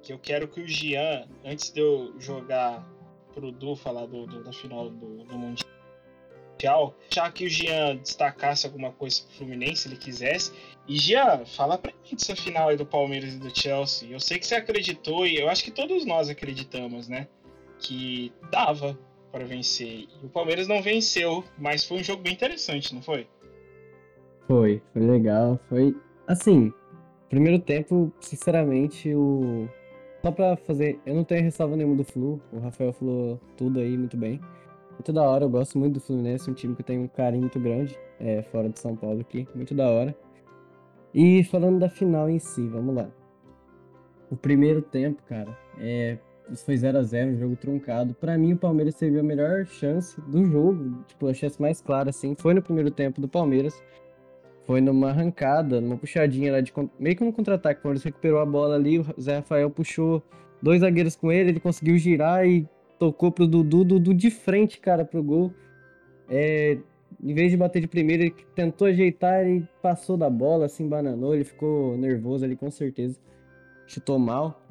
[0.01, 2.87] que eu quero que o Gian, antes de eu jogar
[3.33, 8.65] pro Du falar do, do da final do, do Mundial, já que o Gian destacasse
[8.65, 10.51] alguma coisa pro Fluminense, se ele quisesse.
[10.87, 14.09] E Gian, fala pra mim dessa final aí do Palmeiras e do Chelsea.
[14.09, 17.27] Eu sei que você acreditou, e eu acho que todos nós acreditamos, né?
[17.79, 18.97] Que dava
[19.31, 20.07] para vencer.
[20.21, 23.27] E o Palmeiras não venceu, mas foi um jogo bem interessante, não foi?
[24.51, 25.57] Foi, foi legal.
[25.69, 25.95] Foi
[26.27, 26.73] assim.
[27.29, 29.69] Primeiro tempo, sinceramente, o.
[30.21, 30.99] Só pra fazer.
[31.05, 32.41] Eu não tenho ressalva nenhuma do Flu.
[32.51, 34.41] O Rafael falou tudo aí muito bem.
[34.91, 37.59] Muito da hora, eu gosto muito do Fluminense, um time que tem um carinho muito
[37.61, 39.47] grande, é, fora de São Paulo aqui.
[39.55, 40.13] Muito da hora.
[41.13, 43.09] E falando da final em si, vamos lá.
[44.29, 46.17] O primeiro tempo, cara, é,
[46.65, 48.13] foi 0 a 0 um jogo truncado.
[48.13, 52.09] Para mim, o Palmeiras teve a melhor chance do jogo, tipo, a chance mais clara,
[52.09, 53.81] assim, foi no primeiro tempo do Palmeiras.
[54.65, 57.79] Foi numa arrancada, numa puxadinha lá de meio que no contra-ataque.
[57.79, 60.23] O Palmeiras recuperou a bola ali, o Zé Rafael puxou
[60.61, 62.67] dois zagueiros com ele, ele conseguiu girar e
[62.99, 65.51] tocou pro Dudu, Dudu de frente, cara, pro gol.
[66.29, 66.77] É,
[67.21, 71.33] em vez de bater de primeira, ele tentou ajeitar e passou da bola, assim, bananou,
[71.33, 73.19] ele ficou nervoso ali com certeza.
[73.87, 74.61] Chutou mal.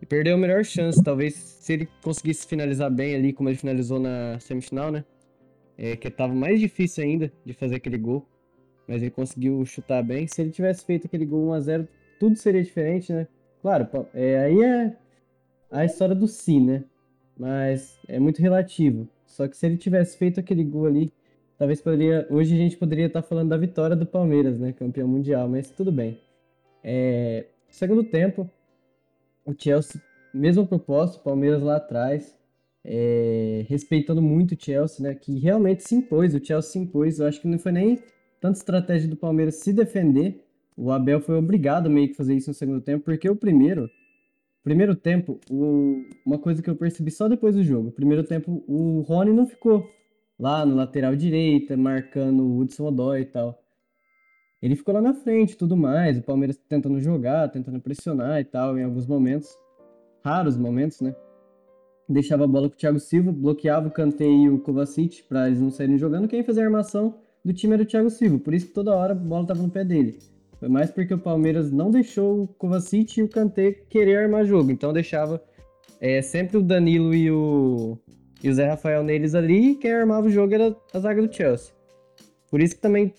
[0.00, 1.02] E perdeu a melhor chance.
[1.02, 5.04] Talvez se ele conseguisse finalizar bem ali, como ele finalizou na semifinal, né?
[5.78, 8.26] É, que tava mais difícil ainda de fazer aquele gol.
[8.86, 10.26] Mas ele conseguiu chutar bem.
[10.26, 11.86] Se ele tivesse feito aquele gol 1x0,
[12.18, 13.26] tudo seria diferente, né?
[13.60, 14.96] Claro, é, aí é
[15.70, 16.84] a história do si, né?
[17.38, 19.08] Mas é muito relativo.
[19.26, 21.12] Só que se ele tivesse feito aquele gol ali,
[21.58, 22.26] talvez poderia.
[22.28, 24.72] Hoje a gente poderia estar falando da vitória do Palmeiras, né?
[24.72, 26.20] Campeão mundial, mas tudo bem.
[26.84, 28.50] É, segundo tempo,
[29.44, 30.00] o Chelsea,
[30.34, 32.36] mesma proposta, o Palmeiras lá atrás,
[32.84, 35.14] é, respeitando muito o Chelsea, né?
[35.14, 37.18] Que realmente se impôs, o Chelsea se impôs.
[37.18, 38.02] Eu acho que não foi nem
[38.42, 40.44] tanta estratégia do Palmeiras se defender.
[40.76, 43.88] O Abel foi obrigado meio que fazer isso no segundo tempo, porque o primeiro,
[44.64, 49.00] primeiro tempo, o, uma coisa que eu percebi só depois do jogo, primeiro tempo o
[49.02, 49.88] Rony não ficou
[50.38, 53.56] lá no lateral direita, marcando o Hudson Odoi e tal.
[54.60, 58.76] Ele ficou lá na frente tudo mais, o Palmeiras tentando jogar, tentando pressionar e tal,
[58.76, 59.56] em alguns momentos,
[60.24, 61.14] raros momentos, né?
[62.08, 65.60] Deixava a bola com o Thiago Silva, bloqueava o Kanté e o Kovacic para eles
[65.60, 66.26] não saírem jogando.
[66.26, 69.12] Quem fazia a armação do time era o Thiago Silva, por isso que toda hora
[69.12, 70.18] a bola tava no pé dele.
[70.58, 74.70] Foi mais porque o Palmeiras não deixou o Kovacic e o Kanté querer armar jogo,
[74.70, 75.42] então deixava
[76.00, 77.98] é, sempre o Danilo e o,
[78.42, 81.34] e o Zé Rafael neles ali, e quem armava o jogo era a zaga do
[81.34, 81.72] Chelsea.
[82.50, 83.12] Por isso que também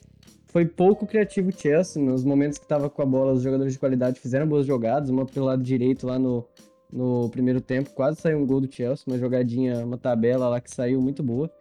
[0.53, 1.99] foi pouco criativo o Chelsea.
[1.99, 5.09] Nos momentos que estava com a bola, os jogadores de qualidade fizeram boas jogadas.
[5.09, 6.45] Uma pelo lado direito lá no,
[6.91, 9.03] no primeiro tempo, quase saiu um gol do Chelsea.
[9.07, 11.51] Uma jogadinha, uma tabela lá que saiu muito boa.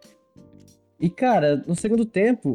[1.03, 2.53] E cara, no segundo tempo,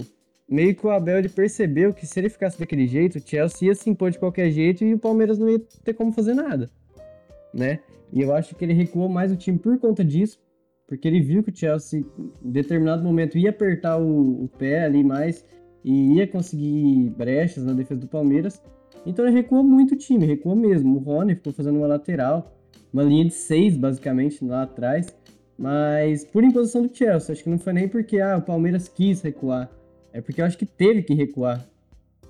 [0.48, 3.74] meio que o Abel ele percebeu que se ele ficasse daquele jeito, o Chelsea ia
[3.74, 6.70] se impor de qualquer jeito e o Palmeiras não ia ter como fazer nada,
[7.52, 7.80] né?
[8.10, 10.40] E eu acho que ele recuou mais o time por conta disso,
[10.86, 12.02] porque ele viu que o Chelsea,
[12.42, 15.44] em determinado momento, ia apertar o, o pé ali mais
[15.84, 18.62] e ia conseguir brechas na defesa do Palmeiras.
[19.04, 20.96] Então ele recuou muito o time, recuou mesmo.
[20.96, 22.56] O Rony ficou fazendo uma lateral,
[22.90, 25.14] uma linha de seis, basicamente, lá atrás.
[25.58, 29.20] Mas por imposição do Chelsea, acho que não foi nem porque ah, o Palmeiras quis
[29.20, 29.68] recuar.
[30.12, 31.66] É porque eu acho que teve que recuar.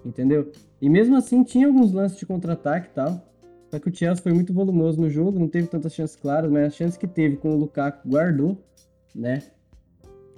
[0.04, 0.50] Entendeu?
[0.80, 3.22] E mesmo assim tinha alguns lances de contra-ataque e tal.
[3.70, 6.68] Só que o Chelsea foi muito volumoso no jogo, não teve tantas chances claras, mas
[6.68, 8.56] as chances que teve com o Lukaku guardou,
[9.14, 9.42] né?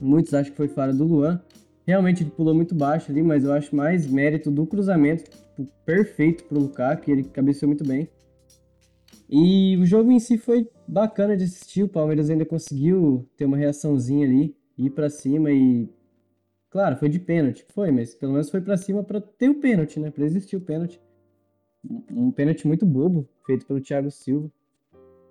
[0.00, 1.40] Muitos acham que foi falha do Luan.
[1.86, 6.44] Realmente ele pulou muito baixo ali, mas eu acho mais mérito do cruzamento tipo, perfeito
[6.44, 8.08] pro Lukaku, ele cabeceou muito bem.
[9.32, 13.56] E o jogo em si foi bacana de assistir, o Palmeiras ainda conseguiu ter uma
[13.56, 15.88] reaçãozinha ali, ir para cima e
[16.68, 20.00] claro, foi de pênalti, foi, mas pelo menos foi para cima para ter o pênalti,
[20.00, 21.00] né, para existir o pênalti.
[22.10, 24.50] Um pênalti muito bobo, feito pelo Thiago Silva.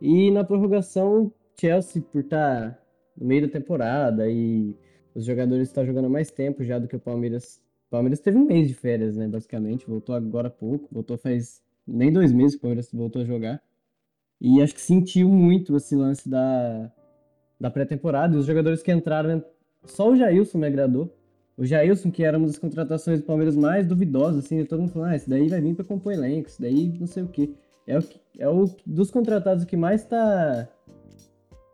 [0.02, 2.82] E na prorrogação, Chelsea por estar tá
[3.18, 4.78] no meio da temporada e
[5.14, 7.62] os jogadores estão jogando mais tempo já do que o Palmeiras.
[7.88, 9.86] O Palmeiras teve um mês de férias, né, basicamente.
[9.86, 13.62] Voltou agora há pouco, voltou faz nem dois meses que o Palmeiras voltou a jogar.
[14.40, 16.92] E acho que sentiu muito esse lance da,
[17.60, 18.36] da pré-temporada.
[18.36, 19.44] E os jogadores que entraram,
[19.86, 21.14] só o Jailson me agradou.
[21.58, 25.10] O Jailson, que era uma das contratações do Palmeiras mais duvidosas, assim, todo mundo falando,
[25.10, 27.54] ah, esse daí vai vir para compor elenco, esse daí não sei o quê.
[27.86, 28.04] É o,
[28.38, 30.70] é o dos contratados que mais tá,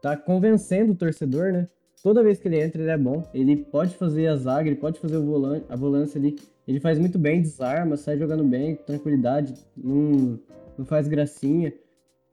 [0.01, 1.67] tá convencendo o torcedor, né?
[2.05, 3.23] toda vez que ele entra, ele é bom.
[3.33, 6.35] Ele pode fazer a zaga, ele pode fazer o a volância ali.
[6.67, 10.39] Ele faz muito bem, desarma, sai jogando bem, tranquilidade, não,
[10.77, 11.73] não faz gracinha.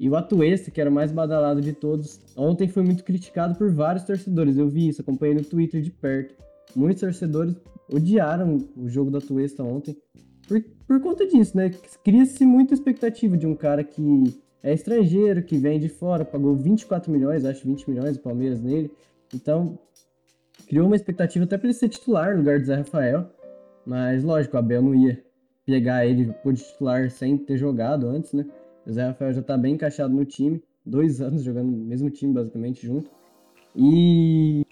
[0.02, 3.70] E o Atuesta, que era o mais badalado de todos, ontem foi muito criticado por
[3.72, 4.58] vários torcedores.
[4.58, 6.34] Eu vi isso, acompanhei no Twitter de perto.
[6.74, 7.54] Muitos torcedores
[7.88, 9.96] odiaram o jogo do Atuesta ontem.
[10.48, 11.70] Por, por conta disso, né?
[12.02, 14.24] Cria-se muita expectativa de um cara que
[14.60, 18.90] é estrangeiro, que vem de fora, pagou 24 milhões, acho 20 milhões o Palmeiras nele.
[19.32, 19.78] Então,
[20.66, 23.30] criou uma expectativa até para ele ser titular no lugar do Zé Rafael.
[23.86, 25.22] Mas, lógico, o Abel não ia
[25.64, 28.44] pegar ele por titular sem ter jogado antes, né?
[28.86, 30.62] O Zé Rafael já tá bem encaixado no time.
[30.84, 33.10] Dois anos jogando no mesmo time, basicamente, junto.
[33.76, 34.64] E.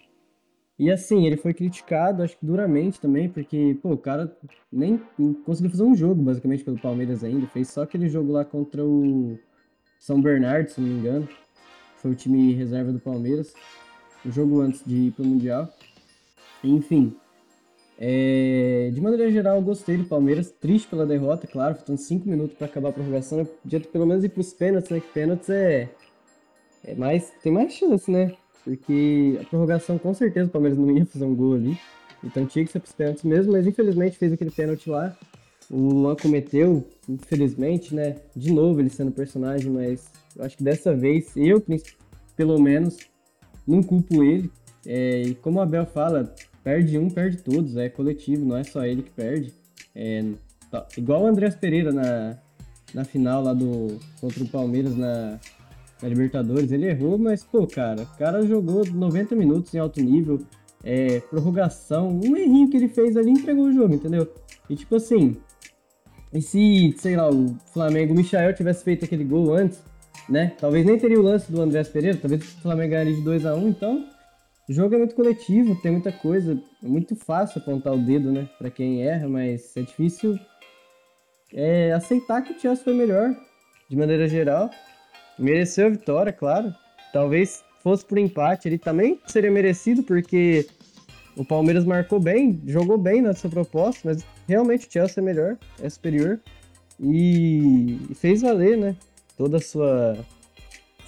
[0.78, 4.34] E assim, ele foi criticado, acho que duramente também, porque, pô, o cara
[4.72, 4.98] nem
[5.44, 7.46] conseguiu fazer um jogo, basicamente, pelo Palmeiras ainda.
[7.48, 9.38] Fez só aquele jogo lá contra o
[9.98, 11.28] São Bernardo, se não me engano.
[11.96, 13.52] Foi o time reserva do Palmeiras
[14.24, 15.68] o jogo antes de ir para o Mundial.
[16.62, 17.16] Enfim,
[18.02, 22.66] é, de maneira geral, gostei do Palmeiras, triste pela derrota, claro, faltam 5 minutos para
[22.66, 23.40] acabar a prorrogação.
[23.40, 25.00] Eu podia pelo menos ir para os pênaltis, né?
[25.00, 25.90] Que pênaltis é,
[26.82, 28.32] é mais, tem mais chance, né?
[28.64, 31.78] Porque a prorrogação, com certeza, o Palmeiras não ia fazer um gol ali.
[32.24, 35.14] Então tinha que ser para os pênaltis mesmo, mas infelizmente fez aquele pênalti lá.
[35.70, 38.16] O Luan cometeu, infelizmente, né?
[38.34, 41.62] De novo ele sendo personagem, mas eu acho que dessa vez, eu,
[42.34, 42.96] pelo menos,
[43.68, 44.50] não culpo ele.
[44.86, 48.84] É, e como o Abel fala, perde um, perde todos, é coletivo, não é só
[48.84, 49.52] ele que perde.
[49.94, 50.24] É,
[50.70, 52.36] tá, igual o Andreas Pereira na,
[52.94, 55.38] na final lá do contra o Palmeiras na,
[56.02, 60.40] na Libertadores, ele errou, mas, pô, cara, o cara jogou 90 minutos em alto nível,
[60.84, 64.32] é, prorrogação, um errinho que ele fez ali entregou o jogo, entendeu?
[64.68, 65.36] E tipo assim,
[66.32, 69.82] e se, sei lá, o Flamengo, o Michael tivesse feito aquele gol antes,
[70.28, 70.52] né?
[70.60, 73.54] Talvez nem teria o lance do Andrés Pereira, talvez o Flamengo ganharia de 2 a
[73.54, 74.06] 1 então
[74.70, 78.48] o jogo é muito coletivo, tem muita coisa, é muito fácil apontar o dedo, né,
[78.56, 80.38] para quem erra, mas é difícil
[81.52, 83.34] é, aceitar que o Chelsea foi melhor,
[83.88, 84.70] de maneira geral.
[85.36, 86.72] Mereceu a vitória, claro.
[87.12, 90.64] Talvez fosse por empate, ele também seria merecido, porque
[91.36, 95.58] o Palmeiras marcou bem, jogou bem na sua proposta, mas realmente o Chelsea é melhor,
[95.82, 96.38] é superior.
[97.00, 98.94] E, e fez valer, né?
[99.36, 100.16] Toda a sua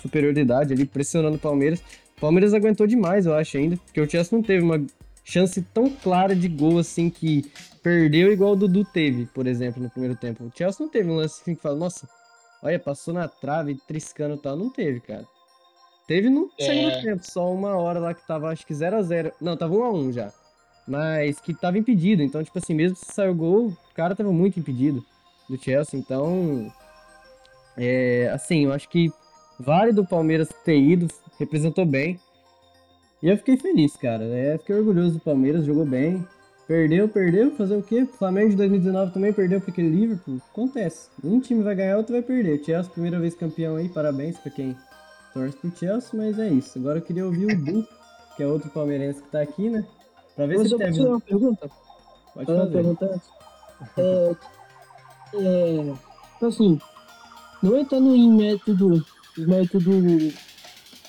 [0.00, 1.80] superioridade ali, pressionando o Palmeiras.
[2.22, 4.80] O Palmeiras aguentou demais, eu acho, ainda, porque o Chelsea não teve uma
[5.24, 7.50] chance tão clara de gol assim que
[7.82, 10.44] perdeu igual o Dudu teve, por exemplo, no primeiro tempo.
[10.44, 12.08] O Chelsea não teve um lance assim que fala, nossa,
[12.62, 14.56] olha, passou na trave, triscando e tal.
[14.56, 15.26] Não teve, cara.
[16.06, 16.64] Teve no é...
[16.64, 19.74] segundo tempo, só uma hora lá que tava, acho que 0 a 0 Não, tava
[19.74, 20.32] 1 a 1 já.
[20.86, 22.22] Mas que tava impedido.
[22.22, 25.04] Então, tipo assim, mesmo se saiu gol, o cara tava muito impedido
[25.50, 25.98] do Chelsea.
[25.98, 26.72] Então,
[27.76, 29.10] é, assim, eu acho que
[29.58, 31.08] vale do Palmeiras ter ido,
[31.42, 32.18] representou bem.
[33.22, 34.24] E eu fiquei feliz, cara.
[34.24, 36.26] É, fiquei orgulhoso do Palmeiras, jogou bem.
[36.66, 38.02] Perdeu, perdeu, fazer o quê?
[38.02, 40.40] O Flamengo de 2019 também perdeu para aquele Liverpool.
[40.50, 41.10] Acontece.
[41.22, 42.64] Um time vai ganhar, outro vai perder.
[42.64, 44.76] Chelsea, primeira vez campeão aí, parabéns para quem
[45.34, 46.78] torce pro Chelsea, mas é isso.
[46.78, 47.86] Agora eu queria ouvir o Du,
[48.36, 49.84] que é outro palmeirense que tá aqui, né?
[50.34, 51.00] Pra ver mas se eu teve...
[51.00, 51.70] uma pergunta.
[52.34, 52.60] Pode fazer.
[52.60, 53.22] Uma pergunta.
[53.98, 54.36] É,
[55.34, 56.80] é, assim,
[57.62, 59.04] não entrando em método,
[59.36, 59.90] método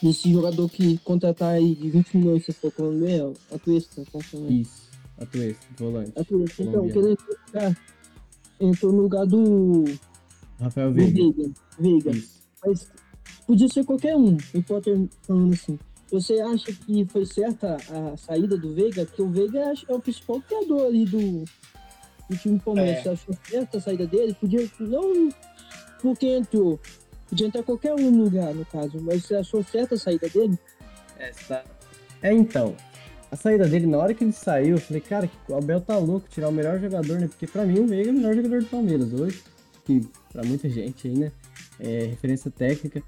[0.03, 2.73] desse jogador que contratar aí de 20 milhões, se for
[3.07, 4.19] é a Tuesta, tá.
[4.49, 4.83] Isso.
[5.17, 6.11] Atuês, volante.
[6.19, 6.51] Atuês.
[6.59, 7.77] Então, querendo entrar,
[8.59, 9.85] entrou no lugar do.
[10.59, 11.13] Rafael Veiga.
[11.13, 11.51] Veiga.
[11.79, 12.11] Veiga.
[12.65, 12.91] Mas
[13.47, 15.79] podia ser qualquer um, o Potter falando assim.
[16.11, 19.05] Você acha que foi certa a saída do Veiga?
[19.05, 21.43] Porque o Veiga é o principal criador ali do,
[22.29, 22.97] do time Palmeiras.
[22.97, 23.01] É.
[23.01, 24.35] Você achou certa a saída dele?
[24.39, 24.69] Podia.
[24.79, 25.29] Não
[26.01, 26.79] porque entrou.
[27.33, 29.01] Podia entrar qualquer um no lugar, no caso.
[29.01, 30.55] Mas você achou certa a saída dele?
[31.17, 31.63] Essa.
[32.21, 32.75] É, então
[33.31, 36.29] a saída dele, na hora que ele saiu, eu falei, cara, o Abel tá louco,
[36.29, 37.27] tirar o melhor jogador, né?
[37.27, 39.41] Porque pra mim o Veiga é o melhor jogador do Palmeiras hoje,
[39.83, 41.31] que pra muita gente aí, né?
[41.79, 43.01] É referência técnica.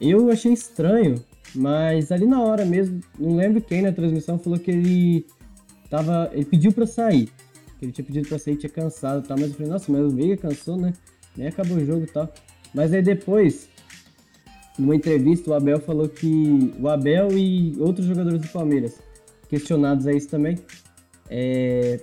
[0.00, 1.20] Eu achei estranho,
[1.52, 5.26] mas ali na hora mesmo, não lembro quem na transmissão falou que ele
[5.90, 6.30] tava.
[6.32, 7.28] Ele pediu pra sair.
[7.80, 10.02] Que ele tinha pedido pra sair, tinha cansado e tal, mas eu falei, nossa, mas
[10.02, 10.92] o Veiga cansou, né?
[11.36, 12.32] Nem acabou o jogo e tal.
[12.72, 13.68] Mas aí depois,
[14.78, 18.98] numa entrevista, o Abel falou que o Abel e outros jogadores do Palmeiras
[19.48, 20.58] questionados a isso também.
[21.28, 22.00] É,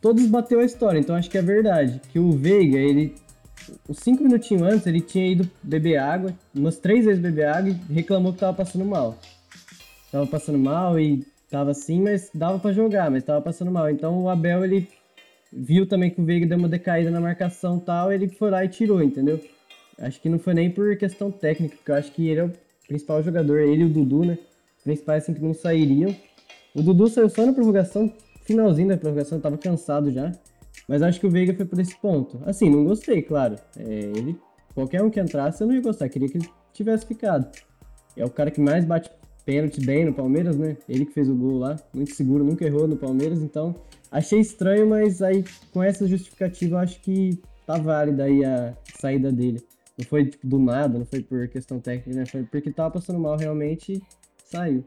[0.00, 2.00] todos bateu a história, então acho que é verdade.
[2.10, 3.14] Que o Veiga, ele.
[3.88, 7.92] Uns cinco minutinhos antes, ele tinha ido beber água, umas três vezes beber água e
[7.92, 9.16] reclamou que tava passando mal.
[10.12, 13.88] Tava passando mal e tava assim, mas dava para jogar, mas tava passando mal.
[13.88, 14.86] Então o Abel, ele
[15.50, 18.68] viu também que o Veiga deu uma decaída na marcação tal, ele foi lá e
[18.68, 19.40] tirou, entendeu?
[19.98, 22.52] Acho que não foi nem por questão técnica, porque eu acho que ele é o
[22.86, 24.38] principal jogador, ele e o Dudu, né?
[24.82, 26.14] Principais assim que não sairiam.
[26.74, 28.12] O Dudu saiu só na prorrogação,
[28.44, 30.32] finalzinho da prorrogação, tava cansado já.
[30.88, 32.40] Mas acho que o Veiga foi por esse ponto.
[32.44, 33.56] Assim, não gostei, claro.
[33.78, 34.36] É, ele,
[34.74, 36.08] qualquer um que entrasse, eu não ia gostar.
[36.08, 37.48] Queria que ele tivesse ficado.
[38.16, 39.10] É o cara que mais bate
[39.44, 40.76] pênalti bem no Palmeiras, né?
[40.88, 43.74] Ele que fez o gol lá, muito seguro, nunca errou no Palmeiras, então
[44.10, 49.30] achei estranho, mas aí com essa justificativa eu acho que tá válida aí a saída
[49.30, 49.62] dele.
[49.96, 52.26] Não foi tipo, do nada, não foi por questão técnica, né?
[52.26, 54.02] Foi porque tava passando mal realmente e
[54.44, 54.84] saiu.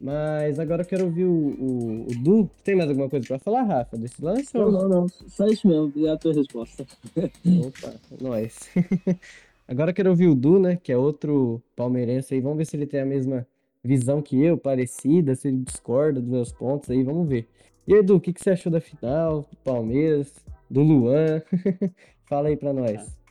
[0.00, 2.50] Mas agora eu quero ouvir o, o, o Du.
[2.64, 4.52] Tem mais alguma coisa pra falar, Rafa, desse lance?
[4.52, 4.72] Não, ou...
[4.72, 5.08] não, não.
[5.08, 5.92] Só isso mesmo.
[6.06, 6.84] É a tua resposta.
[7.16, 8.68] Opa, nós.
[9.66, 10.76] agora eu quero ouvir o Du, né?
[10.76, 12.40] Que é outro palmeirense aí.
[12.40, 13.46] Vamos ver se ele tem a mesma
[13.82, 17.04] visão que eu, parecida, se ele discorda dos meus pontos aí.
[17.04, 17.48] Vamos ver.
[17.86, 20.34] E Edu, o que, que você achou da final, do Palmeiras,
[20.68, 21.42] do Luan?
[22.26, 23.21] Fala aí pra nós.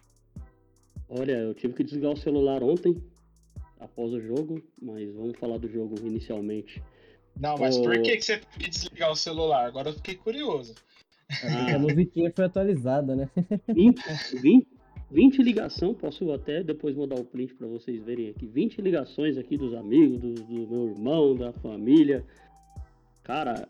[1.13, 2.95] Olha, eu tive que desligar o celular ontem
[3.77, 6.81] após o jogo, mas vamos falar do jogo inicialmente.
[7.37, 7.83] Não, mas o...
[7.83, 9.65] por que, que você teve que desligar o celular?
[9.65, 10.73] Agora eu fiquei curioso.
[11.43, 13.29] Ah, a musiquinha foi atualizada, né?
[13.67, 14.01] 20,
[14.41, 14.67] 20,
[15.11, 18.47] 20 ligação, posso até depois mandar o print para vocês verem aqui.
[18.47, 22.25] 20 ligações aqui dos amigos, do, do meu irmão, da família.
[23.21, 23.67] Cara,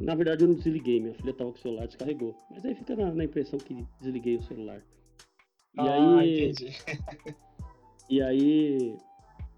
[0.00, 2.36] na verdade eu não desliguei, minha filha tava com o celular, descarregou.
[2.50, 4.82] Mas aí fica na, na impressão que desliguei o celular.
[5.76, 6.76] E ah, aí, entendi.
[8.08, 8.96] E aí,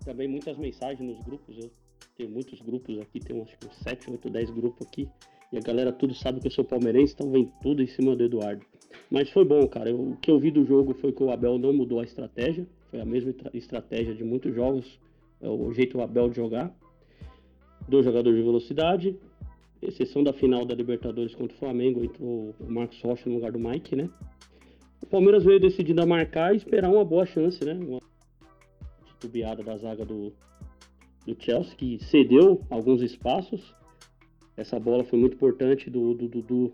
[0.04, 1.58] também muitas mensagens nos grupos.
[1.58, 1.70] Eu
[2.16, 3.50] tenho muitos grupos aqui, tem uns
[3.82, 5.08] 7, 8, 10 grupos aqui.
[5.52, 8.24] E a galera tudo sabe que eu sou palmeirense, então vem tudo em cima do
[8.24, 8.64] Eduardo.
[9.10, 9.90] Mas foi bom, cara.
[9.90, 12.66] Eu, o que eu vi do jogo foi que o Abel não mudou a estratégia.
[12.90, 14.98] foi a mesma estratégia de muitos jogos,
[15.40, 16.74] é o jeito Abel de jogar.
[17.88, 19.16] Dois jogadores de velocidade,
[19.80, 23.60] exceção da final da Libertadores contra o Flamengo, entrou o Marcos Rocha no lugar do
[23.60, 24.10] Mike, né?
[25.02, 27.74] O Palmeiras veio decidido a marcar e esperar uma boa chance, né?
[27.74, 28.00] Uma
[29.06, 30.32] titubeada da zaga do,
[31.26, 33.74] do Chelsea, que cedeu alguns espaços.
[34.56, 36.72] Essa bola foi muito importante do Dudu,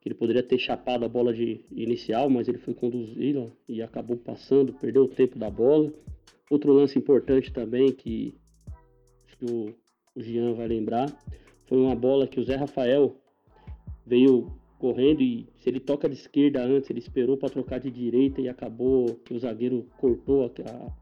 [0.00, 4.16] que ele poderia ter chapado a bola de inicial, mas ele foi conduzido e acabou
[4.16, 5.92] passando, perdeu o tempo da bola.
[6.50, 8.34] Outro lance importante também, que
[9.42, 9.74] que o,
[10.14, 11.06] o Jean vai lembrar,
[11.66, 13.16] foi uma bola que o Zé Rafael
[14.06, 14.52] veio
[14.82, 18.48] correndo e se ele toca de esquerda antes, ele esperou para trocar de direita e
[18.48, 20.44] acabou que o zagueiro cortou.
[20.44, 20.92] A,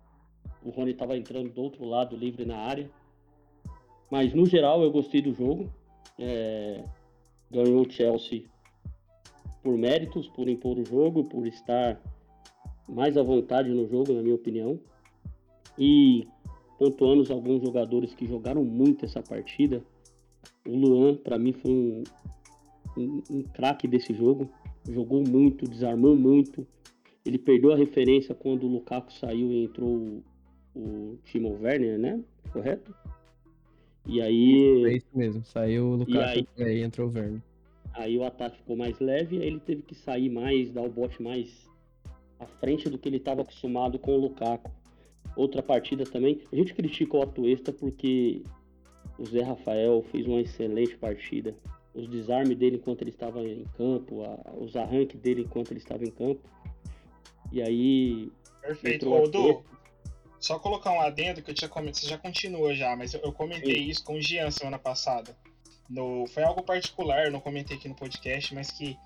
[0.63, 2.91] o Rony estava entrando do outro lado, livre na área.
[4.11, 5.73] Mas no geral eu gostei do jogo.
[6.19, 6.85] É,
[7.51, 8.45] ganhou o Chelsea
[9.63, 11.99] por méritos, por impor o jogo, por estar
[12.87, 14.79] mais à vontade no jogo, na minha opinião.
[15.79, 16.29] E
[16.79, 19.83] pontuando alguns jogadores que jogaram muito essa partida.
[20.69, 22.03] O Luan, para mim, foi um,
[22.97, 24.51] um, um craque desse jogo.
[24.89, 26.67] Jogou muito, desarmou muito.
[27.25, 30.25] Ele perdeu a referência quando o Lukaku saiu e entrou o,
[30.75, 32.21] o Timo Werner, né?
[32.53, 32.95] Correto?
[34.07, 34.85] E aí.
[34.87, 36.17] É isso mesmo, saiu o Lukaku
[36.59, 37.43] e aí, aí entrou o Werner.
[37.93, 41.23] Aí o ataque ficou mais leve, aí ele teve que sair mais, dar o bote
[41.23, 41.69] mais
[42.39, 44.71] à frente do que ele estava acostumado com o Lukaku.
[45.37, 48.43] Outra partida também, a gente critica o Atuesta porque
[49.19, 51.55] o Zé Rafael fez uma excelente partida
[51.95, 56.05] os desarmes dele enquanto ele estava em campo, a, os arranques dele enquanto ele estava
[56.05, 56.41] em campo.
[57.53, 58.31] E aí.
[58.61, 59.09] Perfeito.
[59.09, 59.63] Rodô,
[60.39, 63.33] só colocar um adendo que eu tinha comentado, você já continua já, mas eu, eu
[63.33, 63.89] comentei Sim.
[63.89, 65.37] isso com o Gian semana passada.
[65.89, 68.97] No, foi algo particular, não comentei aqui no podcast, mas que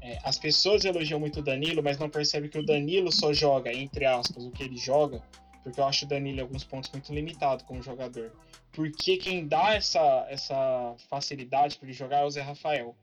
[0.00, 3.72] é, as pessoas elogiam muito o Danilo, mas não percebem que o Danilo só joga,
[3.72, 5.22] entre aspas, o que ele joga,
[5.62, 8.32] porque eu acho o Danilo em alguns pontos muito limitado como jogador
[8.72, 12.94] porque quem dá essa, essa facilidade para ele jogar é o Zé Rafael.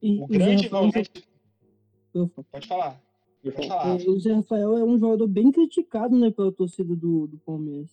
[0.00, 1.10] E, o grande volante.
[2.52, 3.00] Pode falar.
[3.42, 3.96] Pode falar.
[3.96, 7.90] O Zé Rafael é um jogador bem criticado né, pela torcida do, do Palmeiras.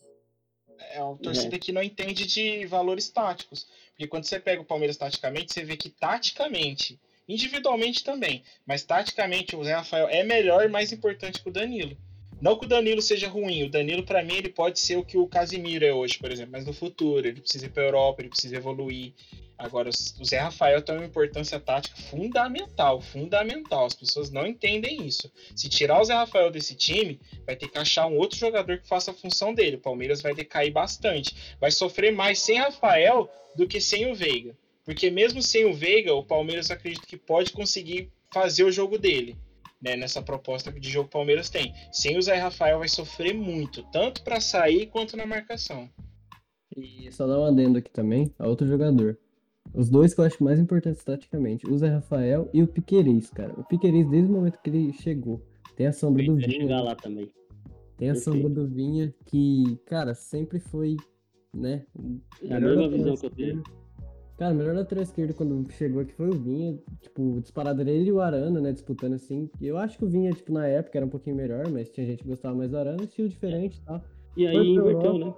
[0.92, 1.60] É uma torcida é.
[1.60, 3.68] que não entende de valores táticos.
[3.90, 9.56] Porque quando você pega o Palmeiras taticamente, você vê que taticamente, individualmente também, mas taticamente
[9.56, 11.98] o Zé Rafael é melhor e mais importante que o Danilo.
[12.42, 15.18] Não que o Danilo seja ruim, o Danilo, para mim, ele pode ser o que
[15.18, 18.30] o Casimiro é hoje, por exemplo, mas no futuro, ele precisa ir pra Europa, ele
[18.30, 19.14] precisa evoluir.
[19.58, 23.86] Agora, o Zé Rafael tem uma importância tática fundamental, fundamental.
[23.86, 25.32] As pessoas não entendem isso.
[25.56, 28.88] Se tirar o Zé Rafael desse time, vai ter que achar um outro jogador que
[28.88, 29.78] faça a função dele.
[29.78, 31.56] O Palmeiras vai decair bastante.
[31.58, 34.58] Vai sofrer mais sem Rafael do que sem o Veiga.
[34.84, 39.38] Porque mesmo sem o Veiga, o Palmeiras acredita que pode conseguir fazer o jogo dele
[39.82, 41.74] né, nessa proposta de jogo que o Palmeiras tem.
[41.92, 45.90] Sem o Zé Rafael vai sofrer muito, tanto para sair quanto na marcação.
[46.76, 49.18] E só dar um adendo aqui também, a outro jogador.
[49.74, 53.54] Os dois que eu acho mais importantes taticamente, o Zé Rafael e o Piquerez, cara.
[53.58, 55.42] O Piquerez, desde o momento que ele chegou,
[55.76, 56.82] tem a sombra do Vinha.
[56.82, 57.32] lá também.
[57.98, 58.24] Tem a Perfeito.
[58.24, 60.98] sombra do Vinha, que, cara, sempre foi,
[61.54, 61.86] né?
[62.42, 63.64] É a mesma visão que eu tenho.
[64.38, 68.12] Cara, o melhor lateral esquerdo quando chegou aqui foi o Vinha, tipo, disparado ele e
[68.12, 69.50] o Arana, né, disputando assim.
[69.62, 72.22] Eu acho que o Vinha, tipo, na época era um pouquinho melhor, mas tinha gente
[72.22, 74.04] que gostava mais do Arana, estilo diferente e tal.
[74.36, 75.34] E aí inverteu, Europa, né?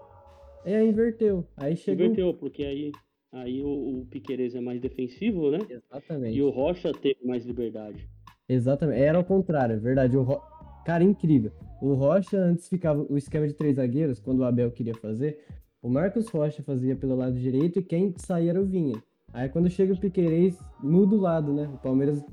[0.66, 1.48] É, inverteu.
[1.56, 2.06] Aí chegou...
[2.06, 2.91] Inverteu, porque aí,
[3.32, 5.60] aí o, o Piqueires é mais defensivo, né?
[5.70, 6.36] Exatamente.
[6.36, 8.10] E o Rocha teve mais liberdade.
[8.50, 9.00] Exatamente.
[9.00, 10.18] Era o contrário, é verdade.
[10.18, 10.41] O Ro...
[10.84, 11.52] Cara, incrível.
[11.82, 15.39] O Rocha antes ficava o esquema de três zagueiros, quando o Abel queria fazer,
[15.82, 19.02] o Marcos Rocha fazia pelo lado direito e quem saía era o Vinha.
[19.34, 21.70] Aí quando chega o Piquerez, muda o lado, né?
[21.74, 22.24] O Palmeiras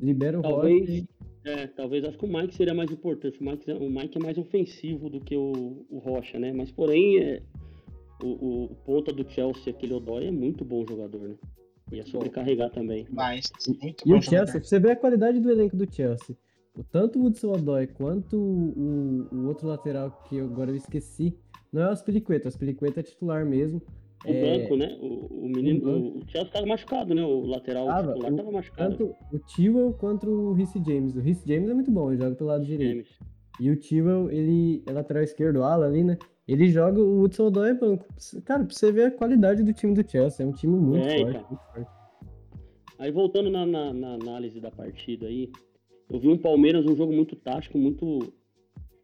[0.00, 1.08] libera o talvez, Rocha.
[1.44, 3.38] É, talvez acho que o Mike seria mais importante.
[3.40, 6.52] O Mike, o Mike é mais ofensivo do que o, o Rocha, né?
[6.52, 7.42] Mas porém, é,
[8.22, 11.34] o, o ponta do Chelsea, aquele Odói, é muito bom jogador, né?
[11.92, 13.06] Ia sobrecarregar também.
[13.10, 13.50] Mas,
[13.82, 16.36] muito e bom o Chelsea, você vê a qualidade do elenco do Chelsea.
[16.76, 21.36] O, tanto o Hudson Odói quanto o, o outro lateral que eu, agora eu esqueci,
[21.74, 23.82] não é o Aspilicueta, o Aspilicueta é titular mesmo.
[24.24, 24.58] O é...
[24.58, 24.96] banco, né?
[25.00, 27.22] O, o menino, o, o Chelsea tava machucado, né?
[27.22, 28.96] O lateral tava, titular o, tava machucado.
[28.96, 31.16] Tanto o Tewell quanto o Rhys James.
[31.16, 32.90] O Rhys James é muito bom, ele joga pelo lado direito.
[32.90, 33.08] James.
[33.60, 36.16] E o Tewell, ele é lateral esquerdo, ala ali, né?
[36.46, 38.06] Ele joga o Hudson Odoi é banco.
[38.44, 41.18] Cara, pra você ver a qualidade do time do Chelsea, é um time muito, é,
[41.18, 41.90] forte, muito forte.
[43.00, 45.50] Aí voltando na, na, na, análise da partida aí,
[46.08, 48.32] eu vi um Palmeiras, um jogo muito tático, muito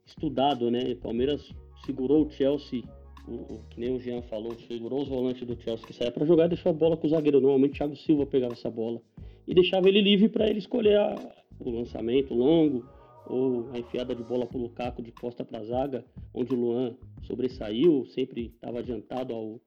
[0.06, 0.94] estudado, né?
[0.96, 1.52] Palmeiras
[1.84, 2.82] segurou o Chelsea
[3.28, 6.24] o, o, que nem o Jean falou, segurou os volantes do Chelsea que saia para
[6.26, 7.40] jogar e deixou a bola com o zagueiro.
[7.40, 9.00] Normalmente o Thiago Silva pegava essa bola
[9.46, 11.14] e deixava ele livre para ele escolher a,
[11.60, 12.84] o lançamento longo
[13.26, 16.04] ou a enfiada de bola pro Lukaku de costa pra zaga,
[16.34, 19.60] onde o Luan sobressaiu, sempre estava adiantado ao,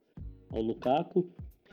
[0.51, 1.30] ao Lukaku.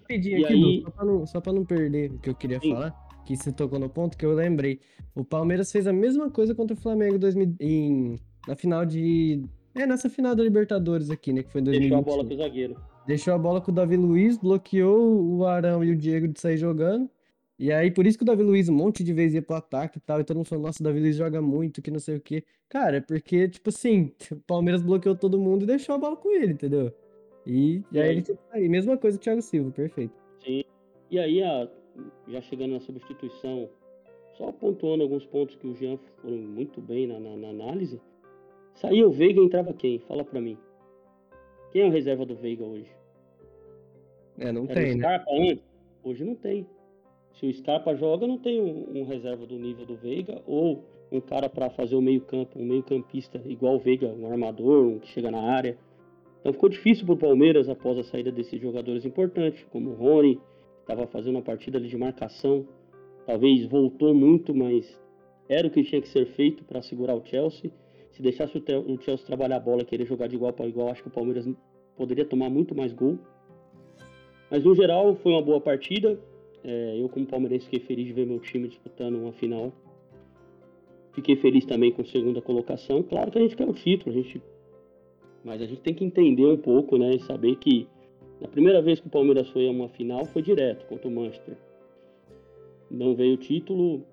[0.06, 2.72] Pedir E aqui, aí- Lu, só pra, não, não perder o que eu queria Sim.
[2.74, 2.90] falar,
[3.26, 4.78] que você tocou no ponto que eu lembrei.
[5.14, 8.16] O Palmeiras fez a mesma coisa contra o Flamengo em 2000 em,
[8.46, 9.42] na final de.
[9.74, 11.42] É, nessa final da Libertadores aqui, né?
[11.42, 12.02] Que foi em Deixou a 2021.
[12.16, 12.76] bola pro zagueiro.
[13.06, 16.56] Deixou a bola com o Davi Luiz, bloqueou o Arão e o Diego de sair
[16.56, 17.08] jogando.
[17.58, 19.98] E aí, por isso que o Davi Luiz um monte de vezes ia pro ataque
[19.98, 20.20] e tal.
[20.20, 22.42] E todo mundo falou, nossa, o Davi Luiz joga muito, que não sei o quê.
[22.68, 26.30] Cara, é porque, tipo assim, o Palmeiras bloqueou todo mundo e deixou a bola com
[26.34, 26.92] ele, entendeu?
[27.46, 28.16] E, e aí aí?
[28.16, 28.68] ele sair.
[28.68, 30.14] Mesma coisa que o Thiago Silva, perfeito.
[31.10, 31.68] E aí, a-
[32.28, 33.68] já chegando na substituição,
[34.38, 38.00] só pontuando alguns pontos que o Jean foram muito bem na, na- na análise.
[38.74, 39.98] Saiu o Veiga e entrava quem?
[40.00, 40.56] Fala pra mim.
[41.72, 42.90] Quem é o reserva do Veiga hoje?
[44.38, 45.02] É, não Era tem, o né?
[45.02, 45.64] Scarpa antes?
[46.02, 46.66] Hoje não tem.
[47.34, 51.20] Se o Scarpa joga, não tem um, um reserva do nível do Veiga ou um
[51.20, 55.30] cara pra fazer o meio-campo, um meio-campista igual o Veiga, um armador, um que chega
[55.30, 55.76] na área.
[56.40, 60.42] Então ficou difícil pro Palmeiras após a saída desses jogadores importantes, como o Rony, que
[60.80, 62.66] estava fazendo uma partida ali de marcação.
[63.26, 64.98] Talvez voltou muito, mas
[65.48, 67.70] era o que tinha que ser feito para segurar o Chelsea.
[68.12, 71.08] Se deixasse o, Chelsea trabalhar a bola, querer jogar de igual para igual, acho que
[71.08, 71.48] o Palmeiras
[71.96, 73.18] poderia tomar muito mais gol.
[74.50, 76.18] Mas no geral foi uma boa partida.
[76.64, 79.72] É, eu, como palmeirense, fiquei feliz de ver meu time disputando uma final.
[81.12, 83.02] Fiquei feliz também com a segunda colocação.
[83.02, 84.42] Claro que a gente quer o título, a gente...
[85.44, 87.14] mas a gente tem que entender um pouco, né?
[87.14, 87.88] E saber que
[88.40, 91.56] na primeira vez que o Palmeiras foi a uma final foi direto contra o Manchester.
[92.90, 94.04] Não veio o título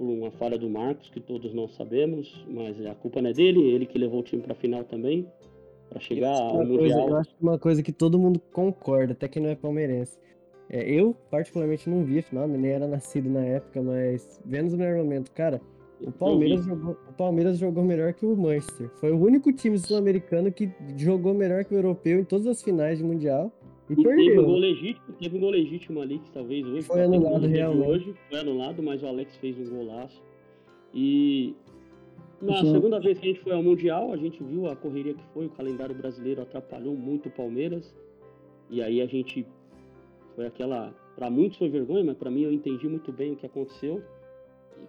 [0.00, 3.60] por uma falha do Marcos, que todos nós sabemos, mas a culpa não é dele,
[3.60, 5.26] ele que levou o time para a final também,
[5.90, 7.08] para chegar é ao uma coisa- Mundial.
[7.10, 10.18] eu acho que uma coisa que todo mundo concorda, até quem não é palmeirense.
[10.70, 14.74] É, eu, particularmente, não vi a final, nem era nascido na época, mas vendo os
[14.74, 15.60] melhores momentos, cara,
[16.00, 18.88] o Palmeiras, jogou, o Palmeiras jogou melhor que o Manchester.
[19.00, 22.96] Foi o único time sul-americano que jogou melhor que o europeu em todas as finais
[22.96, 23.52] de Mundial
[23.90, 27.02] e, E teve um gol legítimo, teve um gol legítimo ali, que talvez hoje Foi
[27.02, 27.88] anulado realmente.
[27.88, 30.22] hoje, foi anulado, mas o Alex fez um golaço.
[30.94, 31.54] E
[32.40, 32.72] na Sim.
[32.72, 35.46] segunda vez que a gente foi ao Mundial, a gente viu a correria que foi,
[35.46, 37.94] o calendário brasileiro atrapalhou muito o Palmeiras.
[38.70, 39.46] E aí a gente
[40.34, 43.44] foi aquela, Pra muitos foi vergonha, mas pra mim eu entendi muito bem o que
[43.44, 44.02] aconteceu.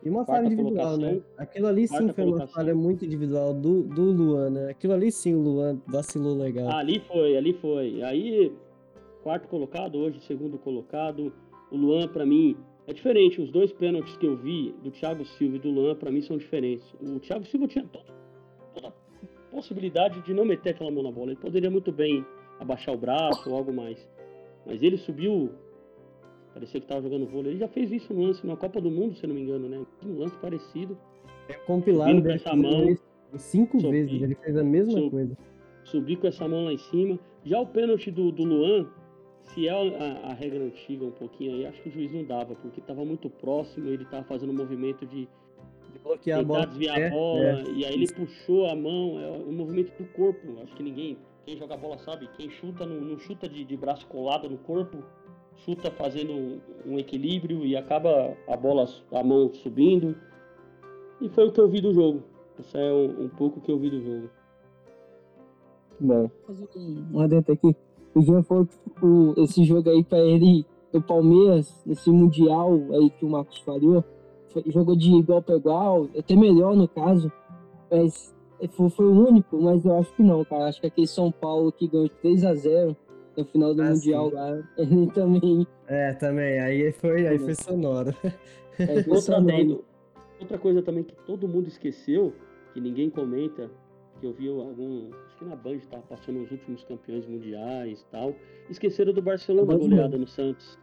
[0.02, 1.22] E uma falha individual, né?
[1.38, 4.70] Aquilo ali sim foi uma falha muito individual do, do Luan, né?
[4.70, 6.70] Aquilo ali sim o Luan vacilou legal.
[6.70, 8.02] Ali foi, ali foi.
[8.02, 8.54] Aí,
[9.24, 11.32] quarto colocado, hoje segundo colocado.
[11.72, 12.56] O Luan, pra mim,
[12.88, 13.42] é diferente.
[13.42, 16.38] Os dois pênaltis que eu vi do Thiago Silva e do Luan, pra mim, são
[16.38, 16.86] diferentes.
[17.02, 18.06] O Thiago Silva tinha todo-
[18.74, 18.92] toda a
[19.56, 21.32] possibilidade de não meter aquela mão na bola.
[21.32, 22.26] Ele poderia muito bem
[22.60, 23.98] abaixar o braço ou algo mais.
[24.66, 25.50] Mas ele subiu,
[26.54, 27.54] parecia que tava jogando vôlei.
[27.54, 29.84] Ele já fez isso no lance na Copa do Mundo, se não me engano, né?
[30.06, 30.98] Um lance parecido.
[31.48, 32.96] É compilado com dele essa mão,
[33.38, 35.38] cinco subi- vezes, ele fez a mesma subi- coisa.
[35.86, 37.18] subir com essa mão lá em cima.
[37.44, 38.88] Já o pênalti do, do Luan,
[39.44, 42.56] se é a, a regra antiga um pouquinho aí, acho que o juiz não dava,
[42.56, 45.28] porque estava muito próximo, ele estava fazendo um movimento de
[45.92, 46.66] De bloquear a tentar bola.
[46.66, 47.64] com o desviar pé, a bola, é.
[47.74, 50.62] e aí ele puxou a mão, é um movimento do corpo.
[50.64, 54.08] Acho que ninguém, quem joga bola sabe, quem chuta não, não chuta de, de braço
[54.08, 55.04] colado no corpo,
[55.66, 60.16] chuta fazendo um, equilíbrio e acaba a bola, a mão subindo.
[61.20, 62.24] E foi o que eu vi do jogo.
[62.60, 64.30] Isso é um, um pouco o que eu vi do jogo.
[66.00, 67.76] Bom, fazer um, um adentro aqui.
[68.14, 73.10] O Jean falou que o- esse jogo aí pra ele, do Palmeiras, nesse Mundial aí
[73.12, 74.04] que o Marcos falou,
[74.50, 77.32] foi- jogou de igual pra igual, até melhor no caso,
[77.90, 78.36] mas
[78.72, 80.66] foi, foi o único, mas eu acho que não, cara.
[80.66, 82.96] Acho que aquele São Paulo que ganhou de 3x0
[83.38, 84.36] no final do Ah, Mundial sim.
[84.36, 86.60] lá, ele também É, também.
[86.60, 88.10] Aí foi, aí foi sonoro.
[88.78, 89.54] é Outra, impressionante.
[89.54, 89.86] adendo,
[90.40, 92.34] outra coisa também que todo mundo esqueceu,
[92.74, 93.70] que ninguém comenta,
[94.20, 95.10] que eu vi algum.
[95.42, 98.36] Que na Band tava passando os últimos campeões mundiais e tal.
[98.70, 100.78] Esqueceram do Barcelona, a goleada no Santos.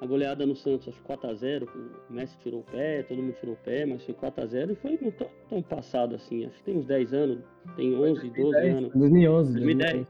[0.00, 1.68] A goleada no Santos, acho que 4x0.
[2.10, 4.98] O Messi tirou o pé, todo mundo tirou o pé, mas foi 4x0 e foi
[5.00, 6.44] não tão, tão passado assim.
[6.44, 7.38] Acho que tem uns 10 anos,
[7.76, 8.92] tem 11, 12 anos.
[8.94, 9.52] 2011.
[9.52, 10.06] 2010.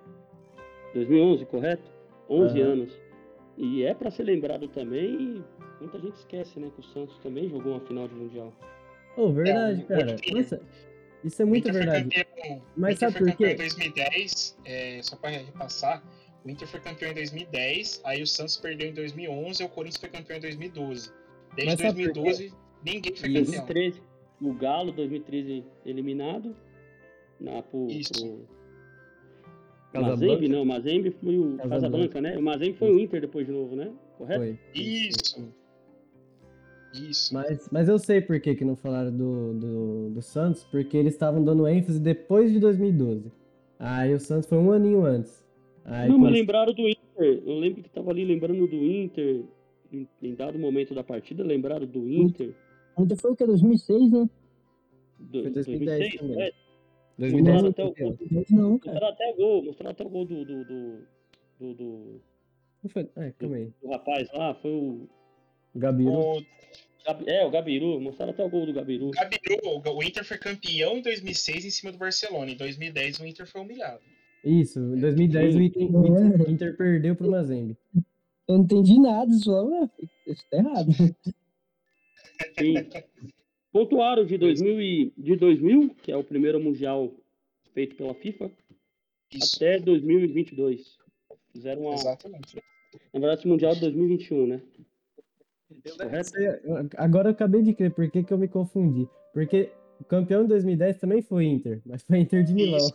[0.95, 1.91] 2011, correto?
[2.31, 2.73] 11 Aham.
[2.73, 3.01] anos.
[3.59, 5.45] E é pra ser lembrado também, e
[5.79, 8.51] muita gente esquece, né, que o Santos também jogou uma final de Mundial.
[9.19, 10.17] Oh, verdade, É, cara.
[10.33, 10.61] Nossa,
[11.25, 12.09] isso é muito verdade.
[12.09, 13.55] campeão, Mas o Inter sabe foi por campeão quê?
[13.55, 16.05] em 2010, é, só para repassar,
[16.45, 20.01] o Inter foi campeão em 2010, aí o Santos perdeu em 2011 e o Corinthians
[20.01, 21.11] foi campeão em 2012.
[21.57, 22.55] Desde Mas sabe por 2012,
[22.85, 23.45] ninguém foi campeão.
[23.45, 24.03] 2013,
[24.43, 26.55] o Galo, 2013 eliminado.
[27.41, 28.47] Na, pro, Isso.
[29.93, 30.27] Casablanca?
[30.27, 31.69] Mazembe, não, Mazembe foi o Casablanca.
[31.69, 32.39] Casablanca, né?
[32.39, 33.93] O Mazembe foi o Inter depois de novo, né?
[34.19, 34.41] Correto?
[34.41, 34.59] Foi.
[34.75, 35.53] Isso.
[36.95, 37.35] Isso.
[37.35, 41.15] Mas, mas eu sei por que, que não falaram do, do, do Santos, porque eles
[41.15, 43.31] estavam dando ênfase depois de 2012.
[43.79, 45.45] Aí o Santos foi um aninho antes.
[45.85, 47.43] Aí não, mas lembraram do Inter.
[47.45, 49.45] Eu lembro que tava ali lembrando do Inter.
[49.93, 52.55] Em, em dado momento da partida, lembraram do Inter.
[52.97, 53.45] Ainda foi o que?
[53.47, 54.29] 2006, né?
[55.21, 56.43] Do, Foi 2010 2006, também.
[56.43, 56.53] é,
[57.19, 58.09] 2010 Mostraram foi até o- campeão.
[58.29, 58.93] 2010 não, cara.
[58.95, 60.45] mostraram até o gol, mostraram até o gol do.
[60.45, 60.99] do, do,
[61.61, 62.21] do, do-
[62.83, 63.73] Não foi- É, calma aí.
[63.83, 65.09] do rapaz lá, foi o.
[65.75, 66.13] Gabiru.
[66.13, 66.45] O
[67.27, 69.11] É, o Gabiru, mostraram até o gol do Gabiru.
[69.11, 69.59] Gabiru,
[69.95, 72.51] o Inter foi campeão em 2006 em cima do Barcelona.
[72.51, 74.01] Em 2010 o Inter foi humilhado.
[74.43, 77.77] Isso, em 2010 o Inter, o Inter- o Inter perdeu pro Mazembe.
[78.47, 79.89] Eu não entendi nada, só, ué,
[80.27, 80.93] isso tá errado.
[82.59, 82.75] Sim.
[83.73, 87.11] Pontuaram de 2000, e, de 2000, que é o primeiro mundial
[87.73, 88.51] feito pela FIFA,
[89.33, 90.97] Isso, até 2022.
[91.53, 91.95] Fizeram uma.
[91.95, 92.57] exatamente.
[93.13, 94.61] Na verdade, esse mundial é de 2021, né?
[96.65, 99.09] Eu- Agora eu acabei de crer por que, que eu me confundi.
[99.33, 99.71] Porque
[100.01, 102.89] o campeão em 2010 também foi Inter, mas foi Inter de Milão.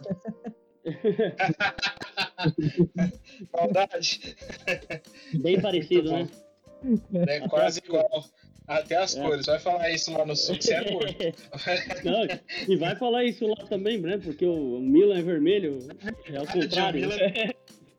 [3.54, 4.36] Maldade.
[5.42, 6.28] Bem parecido, né?
[7.28, 8.24] É quase as igual.
[8.68, 9.22] Até as É.
[9.24, 9.46] cores.
[9.48, 11.16] Vai falar isso lá no sul que você é gordo.
[12.68, 14.18] E vai falar isso lá também, né?
[14.20, 15.80] Porque o Milan é vermelho.
[16.32, 17.10] É ao Ah, contrário.
[17.10, 17.56] de.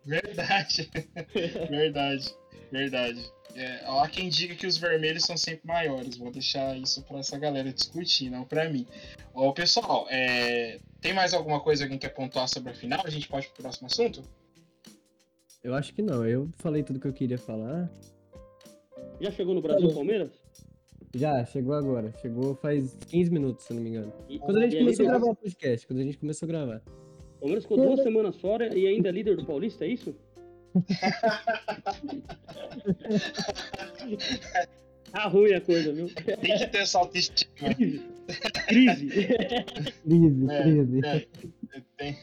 [0.06, 0.90] Verdade.
[1.68, 2.34] Verdade.
[2.70, 3.24] Verdade.
[3.54, 6.16] É, há quem diga que os vermelhos são sempre maiores.
[6.16, 8.86] Vou deixar isso pra essa galera discutir, não pra mim.
[9.34, 13.00] Ô, pessoal, é, tem mais alguma coisa que alguém quer pontuar sobre a final?
[13.04, 14.22] A gente pode ir pro próximo assunto?
[15.62, 17.90] Eu acho que não, eu falei tudo que eu queria falar.
[19.20, 19.94] Já chegou no Brasil Olha.
[19.94, 20.30] Palmeiras?
[21.14, 22.14] Já, chegou agora.
[22.22, 24.12] Chegou faz 15 minutos, se eu não me engano.
[24.28, 26.82] E- Quando a gente começou a gravar o podcast, quando a gente começou a gravar.
[27.36, 30.14] O Palmeiras ficou duas semanas fora e ainda é líder do Paulista, é isso?
[35.12, 36.08] Tá ruim a coisa, viu?
[36.14, 37.74] Tem que ter essa autoestima.
[37.74, 38.00] Crise.
[38.68, 39.08] Crise.
[40.04, 41.00] Crise, É, crise.
[41.04, 41.26] é,
[41.96, 42.18] tem,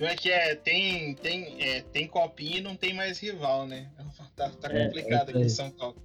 [0.00, 3.90] é que é, tem, tem, é, tem copinha e não tem mais rival, né?
[4.34, 5.96] Tá, tá É, complicado é aqui em São Paulo.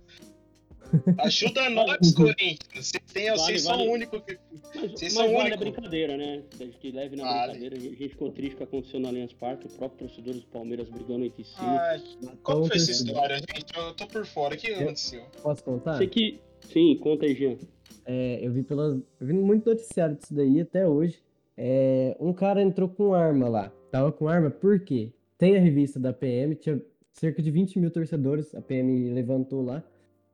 [1.20, 2.60] Ajuda nós, Corinthians.
[2.74, 3.90] Vocês, têm, Vale, vocês são vale.
[3.90, 4.38] o único que.
[4.76, 5.60] Mas, Vocês mas são vale a único.
[5.60, 6.44] brincadeira, né?
[6.58, 7.54] Desde que leve na Vale.
[7.60, 7.76] brincadeira.
[7.76, 10.42] A gente ficou triste com o que aconteceu no Allianz Parque, o próprio torcedor do
[10.48, 11.56] Palmeiras brigando entre si.
[11.62, 13.66] Matou qual foi essa história, gente?
[13.78, 14.56] Eu tô por fora.
[14.56, 15.24] O que aconteceu?
[15.42, 15.98] Posso contar?
[15.98, 16.40] Sei que.
[16.72, 17.58] Sim, conta aí, Jean.
[18.06, 18.96] É, eu vi pelas.
[19.20, 21.20] Eu vi muito noticiário disso daí até hoje.
[21.58, 23.72] É, um cara entrou com arma lá.
[23.92, 25.12] Tava com arma por quê?
[25.38, 26.82] Tem a revista da PM, tinha
[27.12, 29.84] cerca de 20 mil torcedores, a PM levantou lá.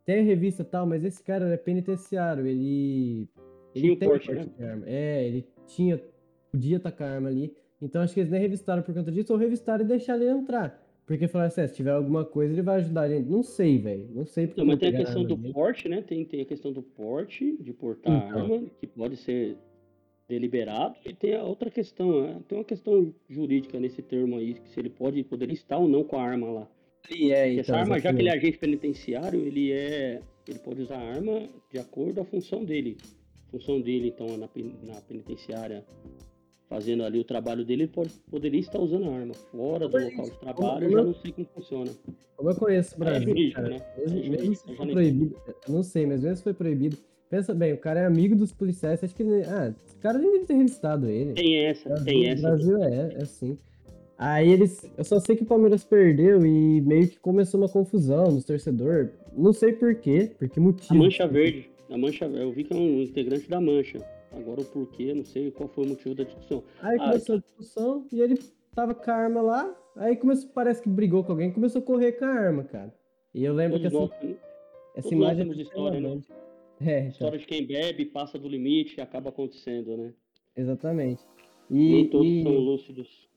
[0.06, 3.28] Tem a revista e tal, mas esse cara é penitenciário, ele.
[3.74, 4.46] Ele Tinha tem porte, né?
[4.58, 4.84] de arma.
[4.88, 6.02] É, ele tinha.
[6.52, 7.54] Podia tacar arma ali.
[7.82, 10.80] Então acho que eles nem revistaram por conta disso, ou revistaram e deixaram ele entrar.
[11.06, 13.28] Porque falaram assim, "É, se tiver alguma coisa, ele vai ajudar a gente.
[13.30, 14.08] Não sei, velho.
[14.14, 14.62] Não sei porque.
[14.62, 15.54] Não, mas tem a questão do dele.
[15.54, 16.02] porte, né?
[16.02, 18.42] Tem, tem a questão do porte, de portar Então.
[18.56, 19.58] arma, que pode ser
[20.28, 22.40] deliberado, e tem a outra questão, né?
[22.48, 26.06] tem uma questão jurídica nesse termo aí, que se ele pode, poderia estar ou não
[26.06, 26.68] com a arma lá.
[27.10, 30.22] Ele é, então, essa arma, já que ele é agente penitenciário, ele é.
[30.48, 32.98] Ele pode usar a arma de acordo com a função dele.
[33.48, 34.50] A função dele, então, na,
[34.84, 35.86] na penitenciária,
[36.68, 39.34] fazendo ali o trabalho dele, ele pode, poderia estar usando a arma.
[39.34, 41.92] Fora do local de trabalho, eu como- já não sei como funciona.
[42.38, 43.86] Como eu conheço o é Brasil, cara, né?
[43.98, 46.98] mesmo, é mesmo se proibido, eu não sei, mas mesmo se foi proibido,
[47.30, 50.32] pensa bem, o cara é amigo dos policiais, acho que ele, ah, esse cara nem
[50.32, 51.34] deve ter revistado ele.
[51.34, 52.42] Tem essa, Brasil, tem essa.
[52.42, 53.60] Brasil é, é assim.
[54.24, 58.32] Aí eles, eu só sei que o Palmeiras perdeu e meio que começou uma confusão
[58.32, 60.94] nos torcedores, não sei por quê, por que motivo.
[60.94, 61.72] A Mancha Verde.
[61.90, 63.98] A Mancha Eu vi que é um integrante da Mancha.
[64.32, 66.64] Agora o porquê, não sei qual foi o motivo da discussão.
[66.84, 68.38] Aí Ah, começou a discussão e ele
[68.76, 71.84] tava com a arma lá, aí começou, parece que brigou com alguém e começou a
[71.84, 72.94] correr com a arma, cara.
[73.34, 74.38] E eu lembro que nós, essa, essa
[75.02, 76.22] todos nós imagem temos é história, né?
[76.80, 80.14] É, história de quem bebe, passa do limite e acaba acontecendo, né?
[80.56, 81.24] Exatamente.
[81.68, 83.31] Nem E, todos e- são lúcidos.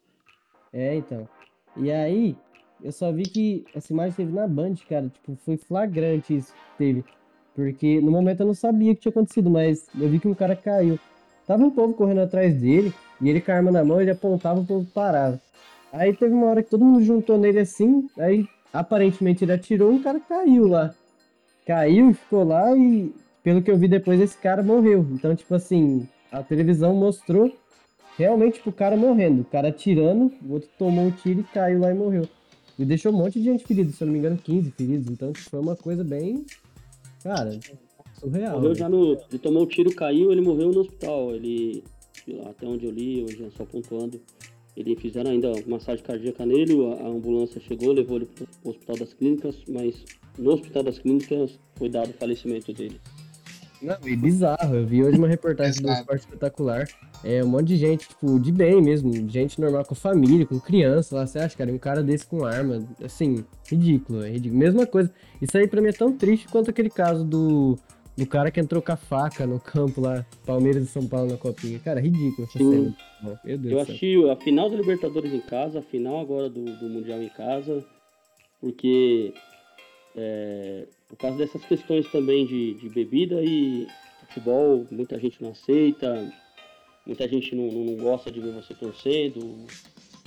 [0.74, 1.28] É, então.
[1.76, 2.36] E aí,
[2.82, 5.08] eu só vi que essa imagem teve na Band, cara.
[5.08, 7.04] Tipo, foi flagrante isso que teve.
[7.54, 10.34] Porque no momento eu não sabia o que tinha acontecido, mas eu vi que um
[10.34, 10.98] cara caiu.
[11.46, 14.60] Tava um povo correndo atrás dele, e ele com a arma na mão, ele apontava,
[14.60, 15.40] o povo parava.
[15.92, 19.96] Aí teve uma hora que todo mundo juntou nele assim, aí aparentemente ele atirou e
[19.96, 20.92] um cara caiu lá.
[21.64, 25.06] Caiu e ficou lá e, pelo que eu vi depois, esse cara morreu.
[25.12, 27.52] Então, tipo assim, a televisão mostrou
[28.16, 29.42] realmente tipo, o cara morrendo.
[29.42, 32.28] O cara atirando, o outro tomou um tiro e caiu lá e morreu.
[32.78, 35.10] E deixou um monte de gente ferida, se eu não me engano, 15 feridos.
[35.10, 36.44] Então, tipo, foi uma coisa bem.
[37.22, 37.58] Cara,
[38.18, 38.56] surreal.
[38.56, 38.74] Morreu né?
[38.74, 39.12] já no.
[39.12, 41.34] Ele tomou o tiro, caiu, ele morreu no hospital.
[41.34, 41.84] Ele.
[42.46, 44.20] Até onde eu li, hoje só pontuando.
[44.76, 49.14] Ele fizeram ainda massagem cardíaca nele, a, ambulância chegou, levou ele pro, pro hospital das
[49.14, 50.04] clínicas, mas
[50.36, 53.00] no hospital das clínicas foi dado o falecimento dele.
[53.80, 54.74] Não, e bizarro.
[54.74, 55.92] Eu vi hoje uma reportagem do.
[55.92, 56.88] Esporte Espetacular.
[57.22, 59.12] É um monte de gente, tipo, de bem mesmo.
[59.30, 61.26] Gente normal, com família, com criança lá.
[61.26, 64.58] Você acha, cara, um cara desse com arma, assim, ridículo, é ridículo.
[64.58, 65.10] Mesma coisa.
[65.40, 67.78] Isso aí pra mim é tão triste quanto aquele caso do,
[68.16, 71.36] do cara que entrou com a faca no campo lá, Palmeiras e São Paulo na
[71.36, 71.78] copinha.
[71.78, 72.70] Cara, ridículo essa Sim.
[72.70, 72.96] cena.
[73.44, 76.88] Meu Deus Eu assisti a final da Libertadores em casa, a final agora do, do
[76.88, 77.84] Mundial em casa,
[78.60, 79.32] porque
[80.16, 83.86] é, por causa dessas questões também de, de bebida e
[84.26, 86.32] futebol, muita gente não aceita,
[87.06, 89.66] muita gente não, não, gosta de ver você torcendo,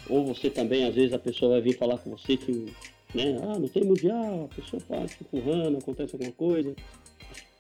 [0.09, 2.73] ou você também, às vezes a pessoa vai vir falar com você que,
[3.13, 6.75] né, ah, não tem mundial, a pessoa tá te empurrando, acontece alguma coisa.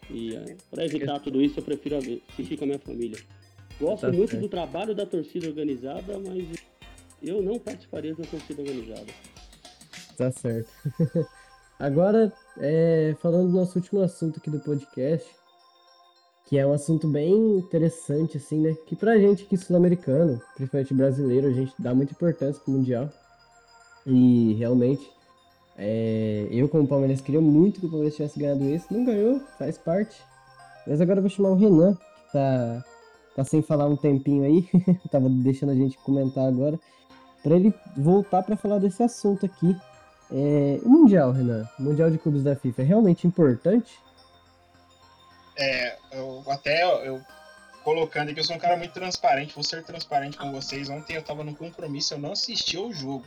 [0.09, 3.17] E é, para evitar tudo isso, eu prefiro assistir com a minha família.
[3.79, 4.43] Gosto Tá muito certo.
[4.43, 6.47] do trabalho da torcida organizada, mas
[7.21, 9.07] eu não participaria da torcida organizada.
[10.17, 10.69] Tá certo.
[11.77, 15.29] Agora, é, falando do nosso último assunto aqui do podcast,
[16.47, 18.75] que é um assunto bem interessante, assim, né?
[18.85, 23.09] Que pra gente aqui sul-americano, principalmente brasileiro, a gente dá muita importância pro Mundial.
[24.05, 25.11] E realmente,
[25.77, 28.91] é, eu como palmeirense queria muito que o Palmeiras tivesse ganhado esse.
[28.93, 30.21] Não ganhou, faz parte.
[30.87, 32.85] Mas agora eu vou chamar o Renan, que tá,
[33.35, 34.65] tá sem falar um tempinho aí,
[35.11, 36.79] tava deixando a gente comentar agora,
[37.43, 39.75] pra ele voltar pra falar desse assunto aqui.
[40.31, 43.99] É, o Mundial, Renan, o Mundial de Clubes da FIFA é realmente importante?
[45.57, 47.21] É, eu até eu
[47.83, 50.89] colocando aqui, eu sou um cara muito transparente, vou ser transparente com vocês.
[50.89, 53.25] Ontem eu tava num compromisso, eu não assisti ao jogo.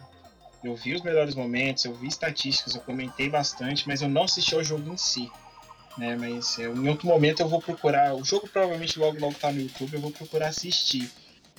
[0.62, 4.54] Eu vi os melhores momentos, eu vi estatísticas, eu comentei bastante, mas eu não assisti
[4.54, 5.30] ao jogo em si.
[5.98, 8.14] Né, mas eu, em outro momento eu vou procurar.
[8.14, 11.10] O jogo provavelmente logo logo tá no YouTube, eu vou procurar assistir.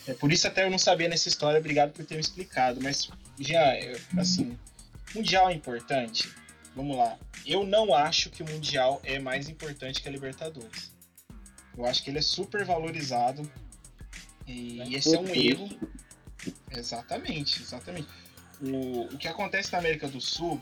[0.07, 2.79] É por isso até eu não sabia nessa história, obrigado por ter me explicado.
[2.81, 3.09] Mas,
[3.39, 3.73] já,
[4.17, 4.57] assim,
[5.13, 6.29] Mundial é importante?
[6.75, 7.17] Vamos lá.
[7.45, 10.91] Eu não acho que o Mundial é mais importante que a Libertadores.
[11.77, 13.49] Eu acho que ele é super valorizado.
[14.47, 15.69] E esse é um erro.
[16.69, 18.07] Exatamente, exatamente.
[18.61, 20.61] O, o que acontece na América do Sul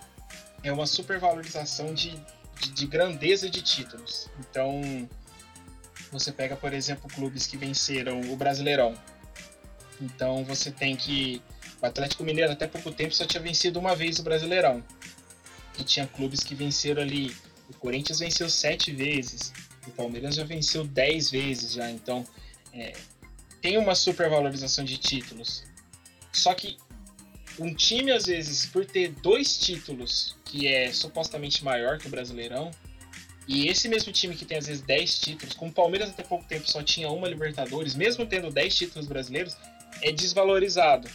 [0.63, 2.11] é uma supervalorização de,
[2.59, 4.29] de, de grandeza de títulos.
[4.39, 5.09] Então,
[6.11, 8.95] você pega, por exemplo, clubes que venceram o Brasileirão.
[10.01, 11.41] Então, você tem que.
[11.81, 14.83] O Atlético Mineiro, até pouco tempo, só tinha vencido uma vez o Brasileirão.
[15.79, 17.35] E tinha clubes que venceram ali.
[17.69, 19.53] O Corinthians venceu sete vezes.
[19.87, 21.89] O Palmeiras já venceu dez vezes já.
[21.89, 22.25] Então,
[22.73, 22.93] é,
[23.61, 25.63] tem uma supervalorização de títulos.
[26.31, 26.77] Só que
[27.59, 32.71] um time, às vezes, por ter dois títulos, que é supostamente maior que o Brasileirão,
[33.49, 36.45] e esse mesmo time que tem, às vezes, 10 títulos, como o Palmeiras até pouco
[36.45, 39.57] tempo só tinha uma Libertadores, mesmo tendo 10 títulos brasileiros,
[40.03, 41.09] é desvalorizado.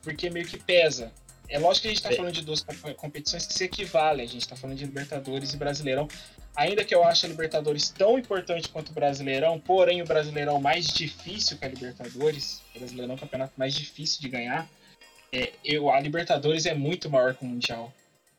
[0.00, 1.12] Porque meio que pesa.
[1.48, 2.16] É lógico que a gente está É.
[2.16, 4.24] falando de duas comp- competições que se equivalem.
[4.24, 6.08] A gente está falando de Libertadores e Brasileirão.
[6.56, 10.86] Ainda que eu ache a Libertadores tão importante quanto o Brasileirão, porém o Brasileirão mais
[10.86, 14.68] difícil que a Libertadores, o Brasileirão é o campeonato mais difícil de ganhar,
[15.32, 17.92] é, eu, a Libertadores é muito maior que o Mundial.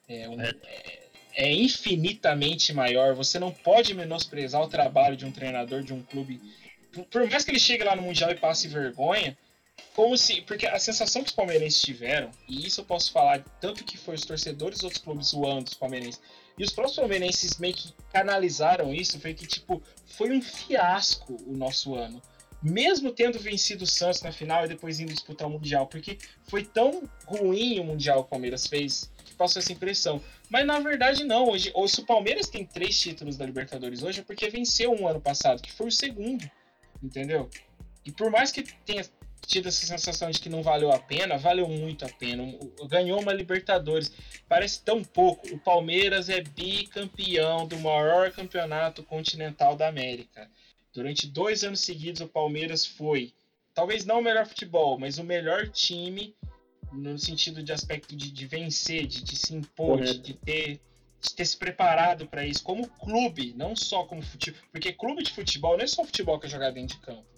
[0.08, 0.49] É, um- É.
[0.64, 0.99] é-
[1.38, 3.14] é infinitamente maior.
[3.16, 6.39] Você não pode menosprezar o trabalho de um treinador de um clube.
[7.12, 9.38] Por mais que ele chegue lá no Mundial e passe vergonha,
[9.96, 10.42] como se.
[10.42, 14.16] Porque a sensação que os palmeirenses tiveram, e isso eu posso falar, tanto que foi
[14.16, 16.22] os torcedores dos outros clubes zoando os palmeirenses,
[16.58, 21.56] e os próprios palmeirenses meio que canalizaram isso, foi que, tipo, foi um fiasco o
[21.56, 22.22] nosso ano.
[22.64, 26.18] Mesmo tendo vencido o Santos na final e depois indo disputar o Mundial, porque
[26.48, 30.22] foi tão ruim o Mundial que o Palmeiras fez que passou essa impressão.
[30.50, 34.22] Mas na verdade não, hoje, ou se o Palmeiras tem três títulos da Libertadores hoje
[34.22, 36.50] é porque venceu um ano passado, que foi o segundo,
[37.04, 37.50] entendeu?
[38.06, 39.04] E por mais que tenha
[39.46, 42.44] tido essa sensação de que não valeu a pena, valeu muito a pena.
[42.88, 44.12] Ganhou uma Libertadores,
[44.48, 45.48] parece tão pouco.
[45.54, 50.50] O Palmeiras é bicampeão do maior campeonato continental da América.
[50.94, 53.34] Durante dois anos seguidos, o Palmeiras foi,
[53.74, 56.34] talvez não o melhor futebol, mas o melhor time
[56.92, 60.80] no sentido de aspecto de, de vencer, de, de se impor, de, de ter,
[61.22, 64.62] de ter se preparado para isso, como clube, não só como futebol.
[64.72, 67.35] Porque clube de futebol não é só futebol que é jogado dentro de campo.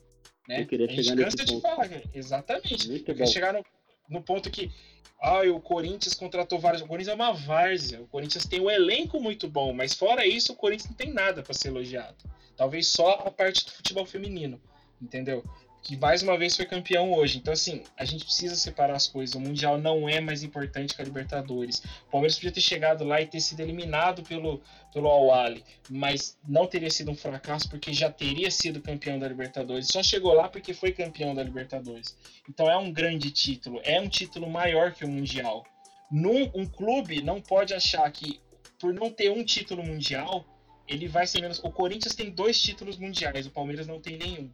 [0.47, 0.61] Né?
[0.61, 1.61] Eu queria a gente chegar nesse ponto.
[1.61, 2.03] falar, cara.
[2.13, 2.87] exatamente.
[2.89, 3.17] Muito Eu bom.
[3.17, 3.65] queria chegar no,
[4.09, 4.71] no ponto que
[5.19, 6.81] ah, o Corinthians contratou vários.
[6.81, 8.01] O Corinthians é uma várzea.
[8.01, 11.41] O Corinthians tem um elenco muito bom, mas fora isso, o Corinthians não tem nada
[11.41, 12.15] para ser elogiado.
[12.55, 14.61] Talvez só a parte do futebol feminino,
[15.01, 15.43] entendeu?
[15.87, 17.37] Que mais uma vez foi campeão hoje.
[17.37, 19.33] Então, assim, a gente precisa separar as coisas.
[19.35, 21.81] O Mundial não é mais importante que a Libertadores.
[22.07, 24.61] O Palmeiras podia ter chegado lá e ter sido eliminado pelo,
[24.91, 29.87] pelo Al-Ali, mas não teria sido um fracasso porque já teria sido campeão da Libertadores.
[29.87, 32.17] Só chegou lá porque foi campeão da Libertadores.
[32.49, 35.65] Então é um grande título, é um título maior que o Mundial.
[36.11, 38.41] Num, um clube não pode achar que,
[38.77, 40.43] por não ter um título mundial,
[40.85, 41.59] ele vai ser menos.
[41.59, 44.51] O Corinthians tem dois títulos mundiais, o Palmeiras não tem nenhum.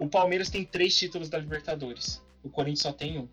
[0.00, 2.22] O Palmeiras tem três títulos da Libertadores.
[2.42, 3.28] O Corinthians só tem um.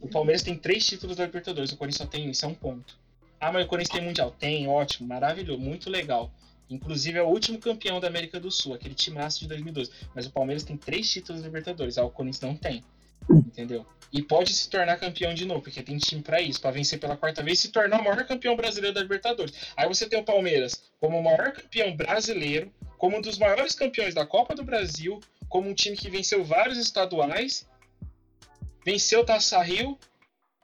[0.00, 2.30] O Palmeiras tem três títulos da Libertadores, o Corinthians só tem um.
[2.30, 2.96] Isso é um ponto.
[3.40, 4.30] Ah, mas o Corinthians tem mundial?
[4.30, 6.30] Tem, ótimo, maravilhoso, muito legal.
[6.70, 9.90] Inclusive é o último campeão da América do Sul, aquele timaço de 2012.
[10.14, 12.84] Mas o Palmeiras tem três títulos da Libertadores, ah, o Corinthians não tem.
[13.28, 13.84] Entendeu?
[14.12, 17.16] E pode se tornar campeão de novo, porque tem time para isso, para vencer pela
[17.16, 19.52] quarta vez e se tornar o maior campeão brasileiro da Libertadores.
[19.76, 22.72] Aí você tem o Palmeiras como o maior campeão brasileiro,
[23.04, 26.78] como um dos maiores campeões da Copa do Brasil, como um time que venceu vários
[26.78, 27.68] estaduais,
[28.82, 29.98] venceu Taça Rio,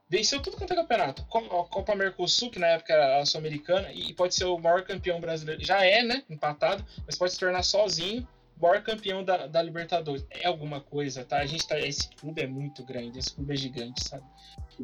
[0.08, 1.20] venceu tudo quanto é campeonato.
[1.20, 5.20] A Copa Mercosul, que na época era a Sul-Americana, e pode ser o maior campeão
[5.20, 5.62] brasileiro.
[5.62, 6.24] Já é, né?
[6.30, 8.26] Empatado, mas pode se tornar sozinho
[8.56, 10.24] o maior campeão da, da Libertadores.
[10.30, 11.40] É alguma coisa, tá?
[11.40, 11.78] A gente tá.
[11.78, 14.24] Esse clube é muito grande, esse clube é gigante, sabe?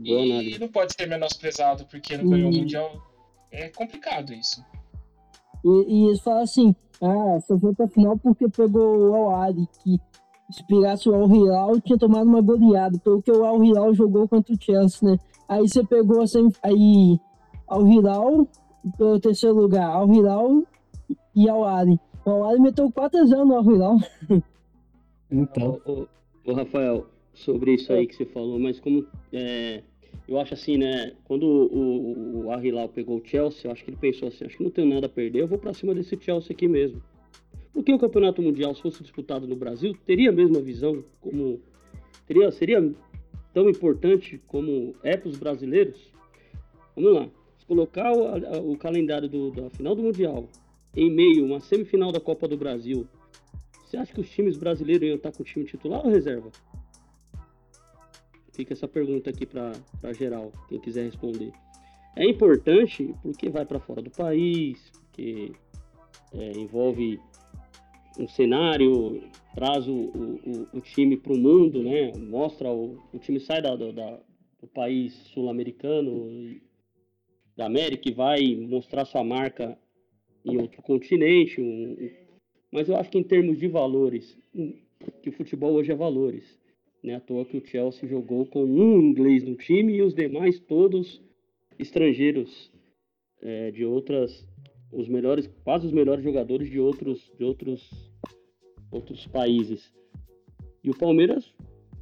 [0.05, 3.03] E, e não pode ser menosprezado porque não ganhou o Mundial.
[3.51, 4.63] É complicado isso.
[5.65, 9.99] E, e eles falam assim, ah, só foi pra final porque pegou o Al-Ali, que
[10.49, 14.55] inspirasse o Al Hilal, tinha tomado uma goleada, pelo que o Al Hilal jogou contra
[14.55, 15.19] o Chelsea, né?
[15.49, 17.19] Aí você pegou assim, aí
[17.69, 18.47] Al Hilal
[18.97, 20.63] pelo terceiro lugar, Al Hilal
[21.35, 21.99] e Al Ali.
[22.25, 23.97] O Al Ali meteu 4 x 0 no Al Hilal.
[25.29, 25.81] Então.
[25.85, 26.07] Ô,
[26.45, 29.83] ô, Rafael, sobre isso aí que você falou, mas como é,
[30.29, 31.13] eu acho assim, né?
[31.25, 34.45] Quando o, o, o Al Hilal pegou o Chelsea, eu acho que ele pensou assim,
[34.45, 37.03] acho que não tenho nada a perder, eu vou para cima desse Chelsea aqui mesmo.
[37.73, 41.61] Porque o Campeonato Mundial, se fosse disputado no Brasil, teria a mesma visão, como
[42.27, 42.93] teria, seria
[43.53, 46.11] tão importante como é para os brasileiros.
[46.97, 50.49] Vamos lá, se colocar o, o calendário do, da final do Mundial
[50.97, 53.07] em meio a uma semifinal da Copa do Brasil,
[53.85, 56.51] você acha que os times brasileiros iam estar com o time titular ou reserva?
[58.57, 59.75] Fica essa pergunta aqui para
[60.15, 61.53] geral, quem quiser responder.
[62.17, 65.53] É importante porque vai para fora do país, porque
[66.33, 67.21] é, envolve
[68.19, 69.23] um cenário,
[69.55, 72.13] traz o, o, o time para o mundo, né?
[72.17, 74.21] Mostra o, o time sai da, da,
[74.59, 76.59] do país sul-americano,
[77.55, 79.79] da América, e vai mostrar sua marca
[80.47, 81.61] em outro continente.
[81.61, 81.95] Um,
[82.73, 84.39] mas eu acho que em termos de valores,
[85.23, 86.59] que o futebol hoje é valores.
[87.07, 87.15] Né?
[87.15, 91.23] À toa que o Chelsea jogou com um inglês no time e os demais todos
[91.79, 92.73] estrangeiros
[93.41, 94.45] é, de outras
[94.93, 98.11] os melhores, quase os melhores jogadores de outros, de outros,
[98.91, 99.93] outros países.
[100.83, 101.53] E o Palmeiras,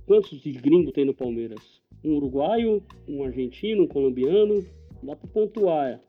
[0.07, 1.82] quantos de gringo tem no Palmeiras?
[2.02, 4.64] Um uruguaio, um argentino, um colombiano,
[5.02, 6.00] dá para pontuar.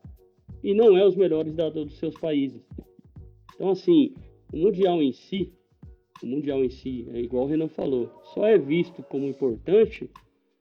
[0.62, 2.62] E não é os melhores da, dos seus países.
[3.54, 4.14] Então, assim,
[4.52, 5.52] o Mundial em si,
[6.22, 10.10] o Mundial em si, é igual o Renan falou, só é visto como importante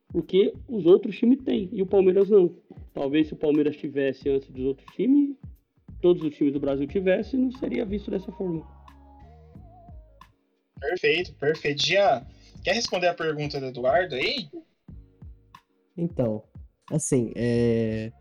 [0.10, 2.56] porque os outros times têm e o Palmeiras não.
[2.94, 5.36] Talvez se o Palmeiras tivesse antes dos outros times,
[6.02, 8.66] todos os times do Brasil tivessem, não seria visto dessa forma.
[10.80, 11.86] Perfeito, perfeito.
[11.86, 12.26] Jean,
[12.64, 14.48] quer responder a pergunta do Eduardo aí?
[15.98, 16.44] Então,
[16.92, 18.12] assim, é.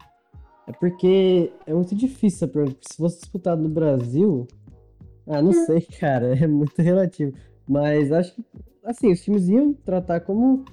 [0.66, 2.78] É porque é muito difícil essa pergunta.
[2.90, 4.48] Se fosse disputado no Brasil.
[5.26, 6.36] Ah, não sei, cara.
[6.36, 7.32] É muito relativo.
[7.66, 8.44] Mas acho que,
[8.84, 10.64] assim, os times iam tratar como.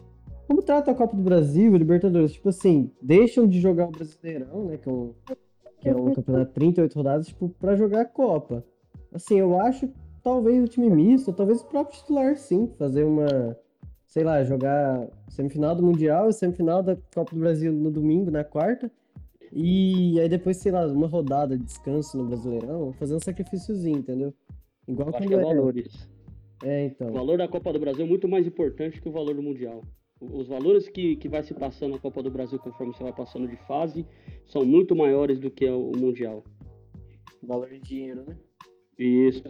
[0.47, 2.33] Como trata a Copa do Brasil, Libertadores.
[2.33, 4.77] Tipo assim, deixam de jogar o Brasileirão, né?
[4.77, 5.13] Que é um
[5.81, 8.63] que é um campeonato de 38 rodadas, tipo, pra jogar a Copa.
[9.11, 9.89] Assim, eu acho
[10.23, 13.57] talvez o time misto, talvez o próprio titular, sim, fazer uma,
[14.05, 18.43] sei lá, jogar semifinal do Mundial e semifinal da Copa do Brasil no domingo, na
[18.43, 18.91] quarta.
[19.53, 24.33] E aí depois, sei lá, uma rodada de descanso no Brasileirão, fazer um sacrifíciozinho, entendeu?
[24.87, 26.09] Igual eu quando é valores.
[26.63, 27.09] É, então.
[27.09, 29.81] O valor da Copa do Brasil é muito mais importante que o valor do Mundial.
[30.21, 33.47] Os valores que, que vai se passando na Copa do Brasil conforme você vai passando
[33.47, 34.05] de fase
[34.45, 36.43] são muito maiores do que o Mundial.
[37.41, 38.37] Valor de dinheiro, né?
[38.97, 39.43] Isso.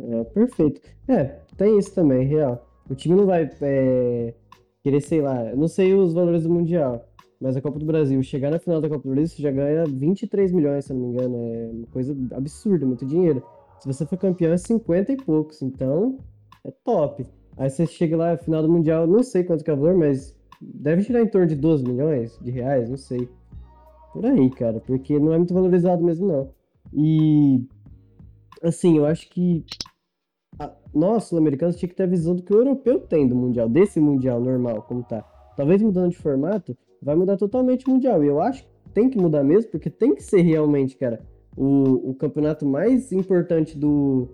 [0.00, 0.80] É, perfeito.
[1.08, 1.24] É,
[1.56, 2.68] tem isso também, real.
[2.90, 4.34] O time não vai é,
[4.82, 7.08] querer, sei lá, eu não sei os valores do Mundial,
[7.40, 9.84] mas a Copa do Brasil, chegar na final da Copa do Brasil, você já ganha
[9.84, 11.36] 23 milhões, se não me engano.
[11.36, 13.42] É uma coisa absurda, muito dinheiro.
[13.78, 16.18] Se você for campeão, é 50 e poucos, então
[16.64, 17.26] é top.
[17.56, 20.36] Aí você chega lá, final do Mundial, não sei quanto que é o valor, mas
[20.60, 23.28] deve girar em torno de 12 milhões de reais, não sei.
[24.12, 26.50] Por aí, cara, porque não é muito valorizado mesmo, não.
[26.92, 27.66] E,
[28.62, 29.64] assim, eu acho que
[30.94, 34.00] nós, sul-americanos, tinha que ter a visão do que o europeu tem do Mundial, desse
[34.00, 35.22] Mundial normal, como tá.
[35.56, 38.22] Talvez mudando de formato, vai mudar totalmente o Mundial.
[38.24, 41.20] E eu acho que tem que mudar mesmo, porque tem que ser realmente, cara,
[41.56, 44.28] o, o campeonato mais importante do,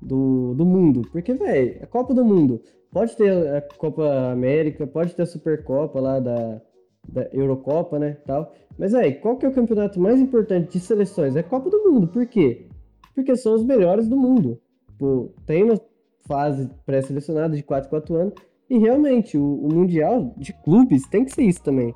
[0.00, 1.02] do, do mundo.
[1.10, 2.60] Porque, velho, a Copa do Mundo.
[2.90, 6.60] Pode ter a Copa América, pode ter a Supercopa lá da,
[7.08, 8.52] da Eurocopa, né, tal.
[8.78, 11.34] Mas aí, qual que é o campeonato mais importante de seleções?
[11.34, 12.06] É Copa do Mundo.
[12.06, 12.68] Por quê?
[13.14, 14.60] Porque são os melhores do mundo.
[14.96, 15.80] Pô, tem uma
[16.26, 18.34] fase pré-selecionada de 4 4 anos
[18.68, 21.94] e realmente o, o mundial de clubes tem que ser isso também.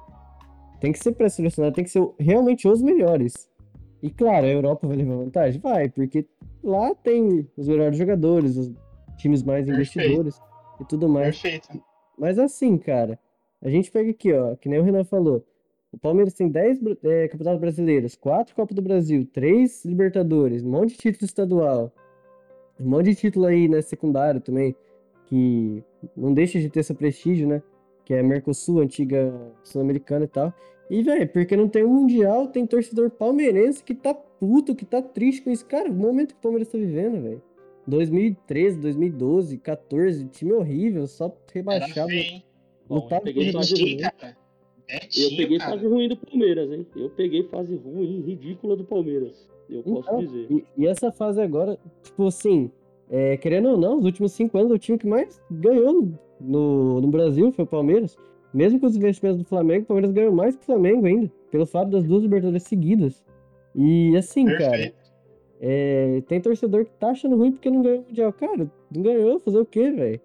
[0.80, 3.48] Tem que ser pré-selecionado, tem que ser realmente os melhores.
[4.02, 5.60] E claro, a Europa vai levar vantagem?
[5.60, 6.24] Vai, porque
[6.62, 8.70] lá tem os melhores jogadores, os
[9.16, 9.74] times mais Perfeito.
[9.98, 10.40] investidores
[10.80, 11.40] e tudo mais.
[11.40, 11.68] Perfeito.
[12.16, 13.18] Mas assim, cara,
[13.60, 15.44] a gente pega aqui, ó, que nem o Renan falou.
[15.90, 20.70] O Palmeiras tem 10 bra- é, campeonatos brasileiros, 4 Copa do Brasil, 3 Libertadores, um
[20.70, 21.92] monte de título estadual,
[22.78, 24.76] um monte de título aí, né, secundário também,
[25.26, 25.82] que
[26.16, 27.62] não deixa de ter esse prestígio, né?
[28.08, 30.50] Que é Mercosul, antiga Sul-Americana e tal.
[30.90, 35.02] E, velho, porque não tem um Mundial, tem torcedor palmeirense que tá puto, que tá
[35.02, 35.66] triste com isso.
[35.66, 37.42] Cara, o momento que o Palmeiras tá vivendo, velho.
[37.86, 42.10] 2013, 2012, 14, time horrível, só rebaixado.
[42.88, 43.98] eu peguei por fase ruim.
[43.98, 44.36] cara.
[44.88, 45.70] Eu Betinho, peguei cara.
[45.72, 46.86] fase ruim do Palmeiras, hein?
[46.96, 49.46] Eu peguei fase ruim, ridícula do Palmeiras.
[49.68, 50.46] Eu posso Então, dizer.
[50.50, 52.70] E, e essa fase agora, tipo assim,
[53.10, 56.08] é, querendo ou não, os últimos cinco anos, o time que mais ganhou
[56.40, 58.16] no, no Brasil foi o Palmeiras.
[58.52, 61.66] Mesmo com os investimentos do Flamengo, o Palmeiras ganhou mais que o Flamengo ainda, pelo
[61.66, 63.22] fato das duas Libertadores seguidas.
[63.74, 64.96] E assim, cara, Perfeito.
[65.60, 68.32] é, tem torcedor que tá achando ruim porque não ganhou o Mundial.
[68.32, 70.20] Cara, não ganhou, fazer o quê, velho?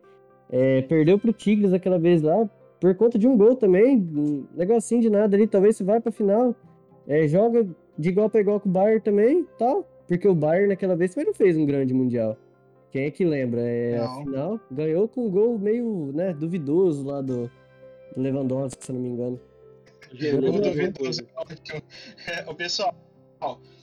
[0.49, 2.49] É, perdeu pro Tigres aquela vez lá,
[2.79, 6.11] por conta de um gol também, um negocinho de nada ali, talvez se vai pra
[6.11, 6.55] final.
[7.07, 9.87] É, joga de igual pra igual com o Bayern também, tal.
[10.07, 12.37] Porque o Bayern naquela vez também não fez um grande Mundial.
[12.93, 13.59] Quem é que lembra?
[13.61, 14.23] É, a Não.
[14.23, 17.49] final ganhou com um gol meio, né, duvidoso lá do,
[18.15, 19.39] do Lewandowski, se eu não me engano.
[20.31, 21.21] Uma duvidoso.
[22.47, 22.95] O pessoal,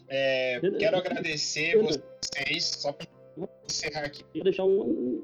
[0.08, 3.06] é, quero agradecer vocês, só para
[3.68, 4.22] encerrar aqui.
[4.24, 5.20] Queria deixar um-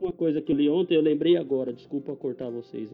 [0.00, 2.90] uma coisa que eu li ontem, eu lembrei agora, desculpa cortar vocês.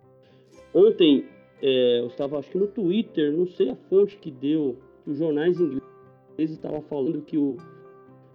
[0.75, 1.25] Ontem,
[1.63, 5.19] é, eu estava, acho que no Twitter, não sei a fonte que deu, que os
[5.19, 5.81] jornais ingleses
[6.57, 7.57] estavam falando que o,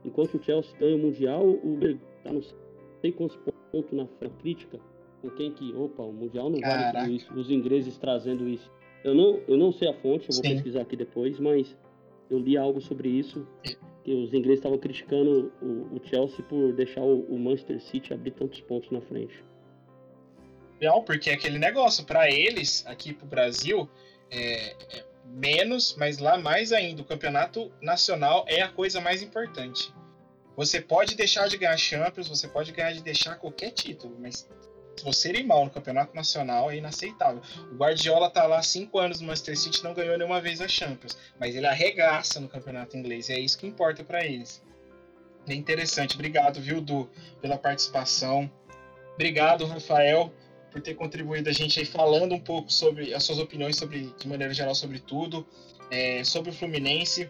[0.05, 1.79] enquanto o Chelsea ganha o Mundial, o
[2.17, 2.41] está não
[3.01, 3.37] sei quantos
[3.71, 4.79] pontos na frente crítica,
[5.21, 6.99] com quem que, opa, o Mundial não vale Caraca.
[6.99, 8.71] tudo isso, os ingleses trazendo isso.
[9.03, 10.53] Eu não, eu não sei a fonte, eu vou Sim.
[10.53, 11.77] pesquisar aqui depois, mas
[12.29, 13.45] eu li algo sobre isso,
[14.03, 18.31] que os ingleses estavam criticando o, o Chelsea por deixar o, o Manchester City abrir
[18.31, 19.43] tantos pontos na frente.
[20.81, 23.89] Não, porque é aquele negócio, para eles, aqui pro Brasil,
[24.29, 29.93] é, é menos, mas lá mais ainda, o campeonato nacional é a coisa mais importante.
[30.55, 34.47] Você pode deixar de ganhar Champions, você pode ganhar de deixar qualquer título, mas
[34.95, 37.41] se você ir mal no campeonato nacional é inaceitável.
[37.71, 40.67] O Guardiola tá lá há cinco anos no Manchester City não ganhou nenhuma vez a
[40.67, 44.63] Champions, mas ele arregaça no campeonato inglês, e é isso que importa para eles.
[45.47, 47.09] É interessante, obrigado, viu, Du,
[47.41, 48.49] pela participação.
[49.15, 50.31] Obrigado, Rafael,
[50.73, 54.27] por ter contribuído a gente aí falando um pouco sobre as suas opiniões sobre, de
[54.27, 55.45] maneira geral, sobre tudo,
[55.91, 57.29] é, sobre o Fluminense.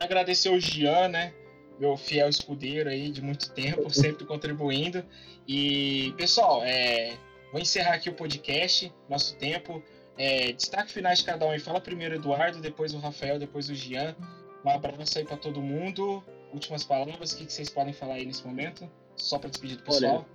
[0.00, 1.34] Agradecer o Gian, né?
[1.78, 5.04] Meu fiel escudeiro aí de muito tempo, sempre contribuindo.
[5.46, 7.18] E, pessoal, é,
[7.52, 9.82] vou encerrar aqui o podcast, nosso tempo.
[10.16, 11.58] É, destaque finais de cada um aí.
[11.58, 14.16] Fala primeiro Eduardo, depois o Rafael, depois o Gian.
[14.64, 16.24] Um abraço aí para todo mundo.
[16.52, 18.90] Últimas palavras, o que, que vocês podem falar aí nesse momento?
[19.16, 20.26] Só para despedir do pessoal.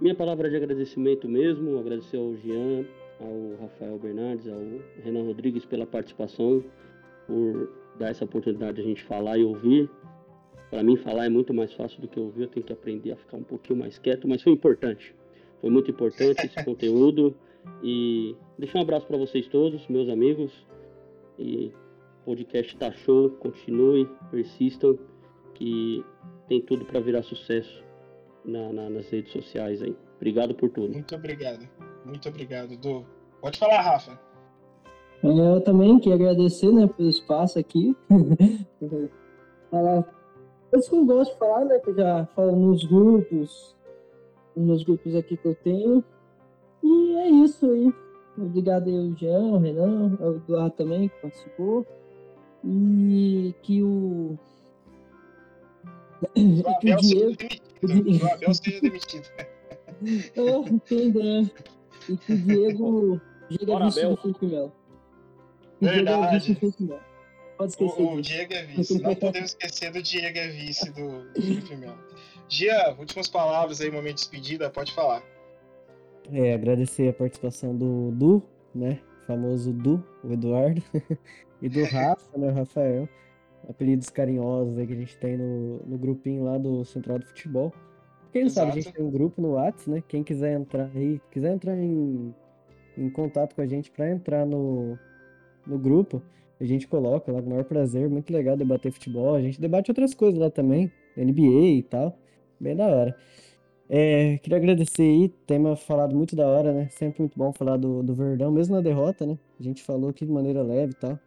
[0.00, 2.86] Minha palavra de agradecimento mesmo, agradecer ao Jean,
[3.20, 4.58] ao Rafael Bernardes, ao
[5.04, 6.64] Renan Rodrigues pela participação,
[7.26, 9.90] por dar essa oportunidade de a gente falar e ouvir.
[10.70, 13.16] Para mim, falar é muito mais fácil do que ouvir, eu tenho que aprender a
[13.16, 15.14] ficar um pouquinho mais quieto, mas foi importante.
[15.60, 17.36] Foi muito importante esse conteúdo.
[17.82, 20.50] E deixar um abraço para vocês todos, meus amigos.
[21.38, 21.74] E
[22.22, 24.98] o podcast tá show, continue, persistam,
[25.52, 26.02] que
[26.48, 27.89] tem tudo para virar sucesso
[28.44, 29.96] na- na- nas redes sociais aí.
[30.16, 30.92] Obrigado por tudo.
[30.92, 31.66] Muito obrigado.
[32.04, 33.04] Muito obrigado, Du.
[33.40, 34.18] Pode falar, Rafa.
[35.22, 37.94] É, Eu também queria agradecer, né, pelo espaço aqui.
[39.70, 40.02] falar
[40.70, 43.76] coisas que eu gosto de falar, né, que eu já falo nos grupos,
[44.56, 46.04] nos grupos aqui que eu tenho.
[46.82, 47.92] E é isso aí.
[48.38, 51.86] Obrigado aí ao Jean, ao Renan, ao Eduardo também, que participou.
[52.64, 54.38] E que o.
[56.80, 57.36] Que o Diego.
[57.86, 59.28] O Abel seja demitido.
[59.36, 61.50] É, entendeu?
[62.08, 63.20] E que o Diego.
[63.48, 64.18] Diego Bora, é Abel.
[64.22, 64.72] o Diego
[65.82, 66.58] é Verdade.
[66.80, 67.00] Melo.
[67.56, 68.02] Pode esquecer.
[68.02, 68.22] O, o.
[68.22, 69.00] Diego é vice.
[69.00, 71.98] Não podemos esquecer do Diego é vice do, Felipe Melo.
[72.48, 75.22] Gia, últimas palavras aí, momento de despedida, pode falar.
[76.32, 78.42] É, agradecer a participação do Du,
[78.74, 79.00] né?
[79.26, 80.82] Famoso Du, o Eduardo.
[81.62, 82.50] e do Rafa, né?
[82.50, 83.08] O Rafael.
[83.68, 87.72] Apelidos carinhosos aí que a gente tem no, no grupinho lá do Central do Futebol.
[88.32, 90.02] Quem não sabe, a gente tem um grupo no Whats, né?
[90.06, 92.32] Quem quiser entrar aí, quiser entrar em
[92.96, 94.98] em contato com a gente para entrar no,
[95.66, 96.22] no grupo.
[96.60, 99.34] A gente coloca lá com o maior prazer, muito legal debater futebol.
[99.34, 102.18] A gente debate outras coisas lá também, NBA e tal.
[102.58, 103.16] Bem da hora.
[103.88, 106.88] É, queria agradecer aí, tema falado muito da hora, né?
[106.90, 109.38] Sempre muito bom falar do, do Verdão, mesmo na derrota, né?
[109.58, 111.18] A gente falou aqui de maneira leve e tal.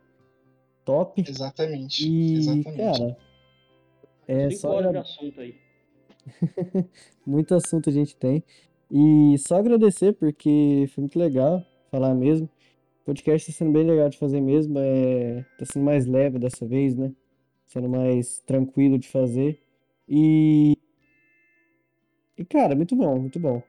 [0.86, 1.24] Top.
[1.28, 2.08] Exatamente.
[2.08, 2.78] E, Exatamente.
[2.78, 3.18] cara,
[4.28, 5.56] é Cinco só horas de agra- assunto aí.
[7.26, 8.44] muito assunto a gente tem.
[8.92, 12.50] E só agradecer, porque foi muito legal falar mesmo.
[13.02, 14.78] O podcast tá sendo bem legal de fazer mesmo.
[14.80, 15.44] É...
[15.58, 17.12] Tá sendo mais leve dessa vez, né?
[17.66, 19.60] Sendo mais tranquilo de fazer.
[20.08, 20.78] E.
[22.38, 23.62] E, cara, muito bom, muito bom.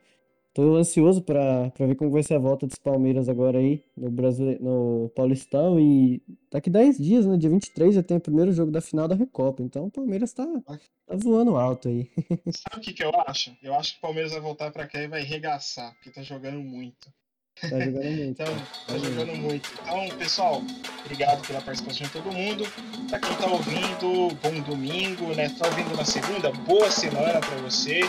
[0.55, 4.09] Tô ansioso pra, pra ver como vai ser a volta dos Palmeiras agora aí no
[4.09, 4.57] Brasile...
[4.61, 5.81] no Paulistão.
[5.81, 7.37] E daqui 10 dias, né?
[7.37, 9.65] Dia 23 já tem o primeiro jogo da final da Recopa.
[9.65, 12.09] Então o Palmeiras tá, tá voando alto aí.
[12.55, 13.53] Sabe o que, que eu acho?
[13.61, 16.61] Eu acho que o Palmeiras vai voltar pra cá e vai regaçar, porque tá jogando
[16.61, 17.13] muito.
[17.61, 18.23] Tá jogando muito.
[18.23, 18.47] Então,
[18.87, 19.69] tá jogando muito.
[19.83, 20.63] Então, pessoal,
[21.05, 22.65] obrigado pela participação de todo mundo.
[23.09, 25.49] Pra quem tá ouvindo, bom domingo, né?
[25.49, 28.03] Tá ouvindo na segunda, boa semana pra você.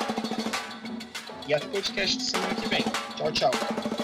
[1.48, 2.84] E até podcast semana que vem.
[3.16, 3.95] Tchau, tchau.